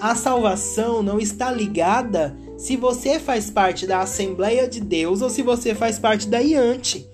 A 0.00 0.14
salvação 0.14 1.02
não 1.02 1.18
está 1.18 1.50
ligada 1.52 2.34
se 2.56 2.76
você 2.76 3.20
faz 3.20 3.50
parte 3.50 3.86
da 3.86 4.00
Assembleia 4.00 4.66
de 4.66 4.80
Deus 4.80 5.20
ou 5.20 5.28
se 5.28 5.42
você 5.42 5.74
faz 5.74 5.98
parte 5.98 6.28
da 6.28 6.38
IANTE. 6.38 7.06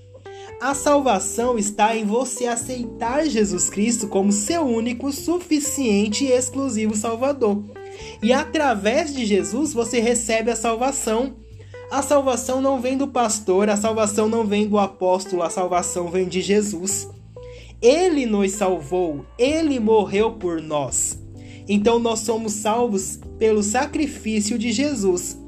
A 0.60 0.74
salvação 0.74 1.58
está 1.58 1.96
em 1.96 2.04
você 2.04 2.46
aceitar 2.46 3.26
Jesus 3.26 3.68
Cristo 3.68 4.06
como 4.06 4.30
seu 4.30 4.62
único, 4.62 5.10
suficiente 5.10 6.24
e 6.24 6.30
exclusivo 6.30 6.96
Salvador. 6.96 7.64
E 8.22 8.32
através 8.32 9.12
de 9.12 9.26
Jesus 9.26 9.72
você 9.72 9.98
recebe 9.98 10.52
a 10.52 10.56
salvação. 10.56 11.34
A 11.92 12.00
salvação 12.00 12.58
não 12.58 12.80
vem 12.80 12.96
do 12.96 13.06
pastor, 13.06 13.68
a 13.68 13.76
salvação 13.76 14.26
não 14.26 14.46
vem 14.46 14.66
do 14.66 14.78
apóstolo, 14.78 15.42
a 15.42 15.50
salvação 15.50 16.08
vem 16.08 16.26
de 16.26 16.40
Jesus. 16.40 17.06
Ele 17.82 18.24
nos 18.24 18.52
salvou, 18.52 19.26
ele 19.36 19.78
morreu 19.78 20.32
por 20.32 20.62
nós. 20.62 21.22
Então 21.68 21.98
nós 21.98 22.20
somos 22.20 22.54
salvos 22.54 23.20
pelo 23.38 23.62
sacrifício 23.62 24.58
de 24.58 24.72
Jesus. 24.72 25.38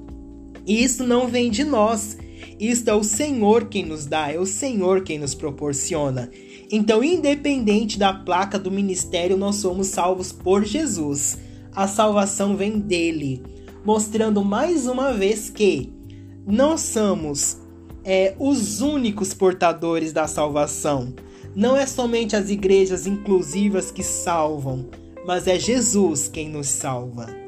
E 0.67 0.85
isso 0.85 1.03
não 1.03 1.29
vem 1.29 1.51
de 1.51 1.65
nós, 1.65 2.19
isto 2.61 2.91
é 2.91 2.95
o 2.95 3.03
Senhor 3.03 3.65
quem 3.71 3.87
nos 3.87 4.05
dá, 4.05 4.31
é 4.31 4.39
o 4.39 4.45
Senhor 4.45 5.03
quem 5.03 5.19
nos 5.19 5.35
proporciona. 5.35 6.31
Então, 6.71 7.03
independente 7.03 7.99
da 7.99 8.13
placa 8.13 8.59
do 8.59 8.71
ministério, 8.71 9.39
nós 9.39 9.57
somos 9.57 9.87
salvos 9.87 10.31
por 10.31 10.63
Jesus. 10.63 11.39
A 11.73 11.89
salvação 11.89 12.55
vem 12.55 12.79
dele, 12.79 13.43
mostrando 13.83 14.45
mais 14.45 14.87
uma 14.87 15.11
vez 15.11 15.49
que 15.49 16.04
não 16.47 16.77
somos 16.77 17.59
é, 18.05 18.35
os 18.39 18.81
únicos 18.81 19.33
portadores 19.33 20.13
da 20.13 20.27
salvação. 20.27 21.15
Não 21.55 21.77
é 21.77 21.87
somente 21.87 22.37
as 22.37 22.51
igrejas 22.51 23.07
inclusivas 23.07 23.91
que 23.91 24.03
salvam, 24.03 24.87
mas 25.27 25.47
é 25.47 25.59
Jesus 25.59 26.29
quem 26.29 26.49
nos 26.49 26.69
salva. 26.69 27.44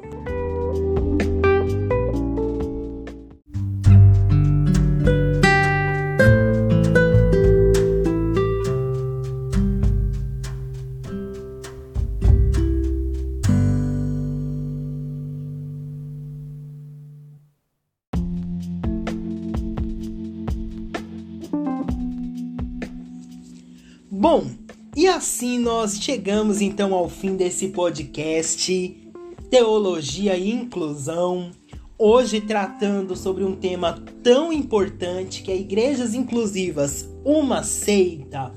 Nós 25.86 25.98
chegamos 26.00 26.60
então 26.60 26.92
ao 26.92 27.08
fim 27.08 27.36
desse 27.36 27.68
podcast 27.68 29.08
Teologia 29.48 30.36
e 30.36 30.50
Inclusão. 30.50 31.52
Hoje 31.96 32.40
tratando 32.40 33.14
sobre 33.14 33.44
um 33.44 33.54
tema 33.54 34.02
tão 34.20 34.52
importante 34.52 35.44
que 35.44 35.52
é 35.52 35.56
igrejas 35.56 36.12
inclusivas, 36.12 37.08
uma 37.24 37.62
seita. 37.62 38.52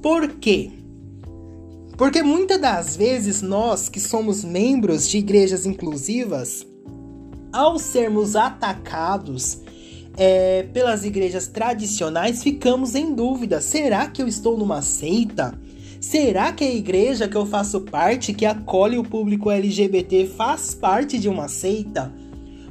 Por 0.00 0.34
quê? 0.34 0.70
Porque 1.98 2.22
muitas 2.22 2.60
das 2.60 2.96
vezes 2.96 3.42
nós 3.42 3.88
que 3.88 3.98
somos 3.98 4.44
membros 4.44 5.08
de 5.08 5.18
igrejas 5.18 5.66
inclusivas, 5.66 6.64
ao 7.52 7.76
sermos 7.76 8.36
atacados 8.36 9.62
é, 10.16 10.62
pelas 10.72 11.04
igrejas 11.04 11.48
tradicionais, 11.48 12.44
ficamos 12.44 12.94
em 12.94 13.12
dúvida: 13.12 13.60
será 13.60 14.06
que 14.06 14.22
eu 14.22 14.28
estou 14.28 14.56
numa 14.56 14.80
seita? 14.80 15.65
Será 16.08 16.52
que 16.52 16.62
a 16.62 16.72
igreja 16.72 17.26
que 17.26 17.36
eu 17.36 17.44
faço 17.44 17.80
parte, 17.80 18.32
que 18.32 18.46
acolhe 18.46 18.96
o 18.96 19.02
público 19.02 19.50
LGBT, 19.50 20.24
faz 20.36 20.72
parte 20.72 21.18
de 21.18 21.28
uma 21.28 21.48
seita? 21.48 22.14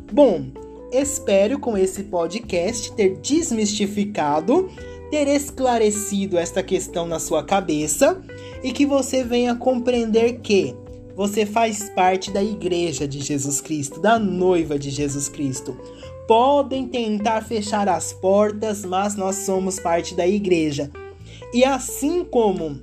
Bom, 0.09 0.45
espero 0.89 1.59
com 1.59 1.77
esse 1.77 2.03
podcast 2.03 2.93
ter 2.93 3.17
desmistificado, 3.17 4.69
ter 5.11 5.27
esclarecido 5.27 6.37
esta 6.37 6.63
questão 6.63 7.05
na 7.05 7.19
sua 7.19 7.43
cabeça 7.43 8.21
e 8.63 8.71
que 8.71 8.85
você 8.85 9.21
venha 9.21 9.53
compreender 9.53 10.39
que 10.39 10.73
você 11.13 11.45
faz 11.45 11.89
parte 11.89 12.31
da 12.31 12.41
igreja 12.41 13.05
de 13.05 13.19
Jesus 13.19 13.59
Cristo, 13.59 13.99
da 13.99 14.17
noiva 14.17 14.79
de 14.79 14.89
Jesus 14.89 15.27
Cristo 15.27 15.77
podem 16.25 16.87
tentar 16.87 17.41
fechar 17.41 17.89
as 17.89 18.13
portas, 18.13 18.85
mas 18.85 19.17
nós 19.17 19.35
somos 19.35 19.77
parte 19.77 20.15
da 20.15 20.25
igreja. 20.25 20.89
E 21.53 21.65
assim 21.65 22.23
como 22.23 22.81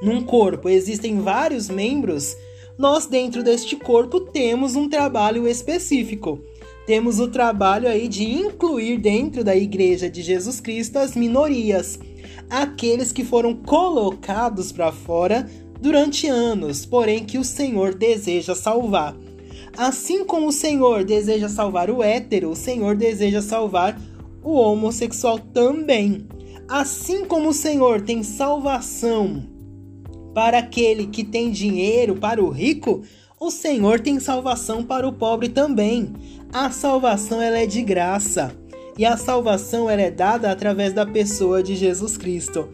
num 0.00 0.22
corpo 0.22 0.68
existem 0.68 1.20
vários 1.20 1.68
membros, 1.68 2.36
nós 2.78 3.06
dentro 3.06 3.42
deste 3.42 3.74
corpo 3.74 4.20
temos 4.20 4.76
um 4.76 4.88
trabalho 4.88 5.48
específico. 5.48 6.38
Temos 6.86 7.18
o 7.18 7.28
trabalho 7.28 7.88
aí 7.88 8.06
de 8.06 8.24
incluir 8.24 8.98
dentro 8.98 9.42
da 9.42 9.56
igreja 9.56 10.08
de 10.08 10.22
Jesus 10.22 10.60
Cristo 10.60 10.98
as 10.98 11.16
minorias, 11.16 11.98
aqueles 12.48 13.10
que 13.10 13.24
foram 13.24 13.54
colocados 13.54 14.70
para 14.70 14.92
fora 14.92 15.50
durante 15.80 16.28
anos, 16.28 16.86
porém 16.86 17.24
que 17.24 17.36
o 17.36 17.44
Senhor 17.44 17.92
deseja 17.92 18.54
salvar. 18.54 19.16
Assim 19.76 20.24
como 20.24 20.46
o 20.46 20.52
Senhor 20.52 21.04
deseja 21.04 21.48
salvar 21.48 21.90
o 21.90 22.02
hétero, 22.02 22.50
o 22.50 22.56
Senhor 22.56 22.96
deseja 22.96 23.42
salvar 23.42 24.00
o 24.42 24.52
homossexual 24.52 25.38
também. 25.38 26.26
Assim 26.68 27.24
como 27.24 27.48
o 27.48 27.52
Senhor 27.54 28.00
tem 28.00 28.22
salvação 28.22 29.57
para 30.34 30.58
aquele 30.58 31.06
que 31.06 31.24
tem 31.24 31.50
dinheiro, 31.50 32.16
para 32.16 32.42
o 32.42 32.50
rico, 32.50 33.02
o 33.40 33.50
Senhor 33.50 34.00
tem 34.00 34.18
salvação 34.20 34.82
para 34.82 35.06
o 35.06 35.12
pobre 35.12 35.48
também. 35.48 36.12
A 36.52 36.70
salvação 36.70 37.40
ela 37.40 37.58
é 37.58 37.66
de 37.66 37.82
graça. 37.82 38.52
E 38.96 39.04
a 39.04 39.16
salvação 39.16 39.88
ela 39.88 40.02
é 40.02 40.10
dada 40.10 40.50
através 40.50 40.92
da 40.92 41.06
pessoa 41.06 41.62
de 41.62 41.76
Jesus 41.76 42.16
Cristo. 42.16 42.68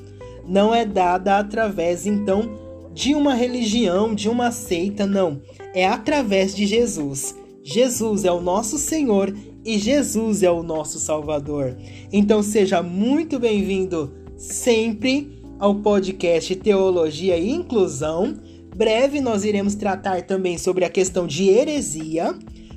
Não 0.47 0.75
é 0.75 0.85
dada 0.85 1.39
através 1.39 2.07
então 2.07 2.59
de 2.93 3.15
uma 3.15 3.35
religião, 3.35 4.15
de 4.15 4.29
uma 4.29 4.51
seita, 4.51 5.07
não 5.07 5.41
é 5.75 5.87
através 5.87 6.55
de 6.55 6.65
Jesus. 6.65 7.35
Jesus 7.63 8.25
é 8.25 8.31
o 8.31 8.41
nosso 8.41 8.79
Senhor 8.79 9.35
e 9.65 9.79
Jesus 9.79 10.43
é 10.43 10.51
o 10.51 10.63
nosso 10.63 11.01
Salvador. 11.01 11.77
Então 12.13 12.43
seja 12.43 12.83
muito 12.83 13.39
bem-vindo 13.39 14.13
sempre 14.37 15.34
ao 15.59 15.75
podcast 15.77 16.55
Teologia 16.57 17.37
e 17.37 17.51
Inclusão. 17.51 18.39
Breve 18.75 19.21
nós 19.21 19.45
iremos 19.45 19.75
tratar 19.75 20.23
também 20.23 20.59
sobre 20.59 20.85
a 20.85 20.91
questão 20.91 21.27
de 21.27 21.49
heresia, 21.49 22.35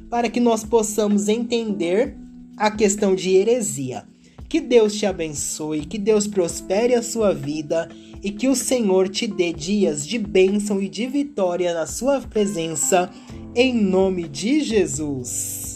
para 0.09 0.29
que 0.29 0.39
nós 0.39 0.63
possamos 0.63 1.27
entender 1.27 2.15
a 2.55 2.71
questão 2.71 3.15
de 3.15 3.35
heresia. 3.35 4.03
Que 4.49 4.61
Deus 4.61 4.95
te 4.95 5.05
abençoe, 5.05 5.85
que 5.85 5.97
Deus 5.97 6.25
prospere 6.25 6.95
a 6.95 7.03
sua 7.03 7.33
vida 7.33 7.89
e 8.23 8.31
que 8.31 8.47
o 8.47 8.55
Senhor 8.55 9.09
te 9.09 9.27
dê 9.27 9.51
dias 9.51 10.07
de 10.07 10.17
bênção 10.17 10.81
e 10.81 10.87
de 10.87 11.05
vitória 11.05 11.73
na 11.73 11.85
sua 11.85 12.21
presença, 12.21 13.09
em 13.53 13.73
nome 13.73 14.27
de 14.27 14.61
Jesus. 14.61 15.66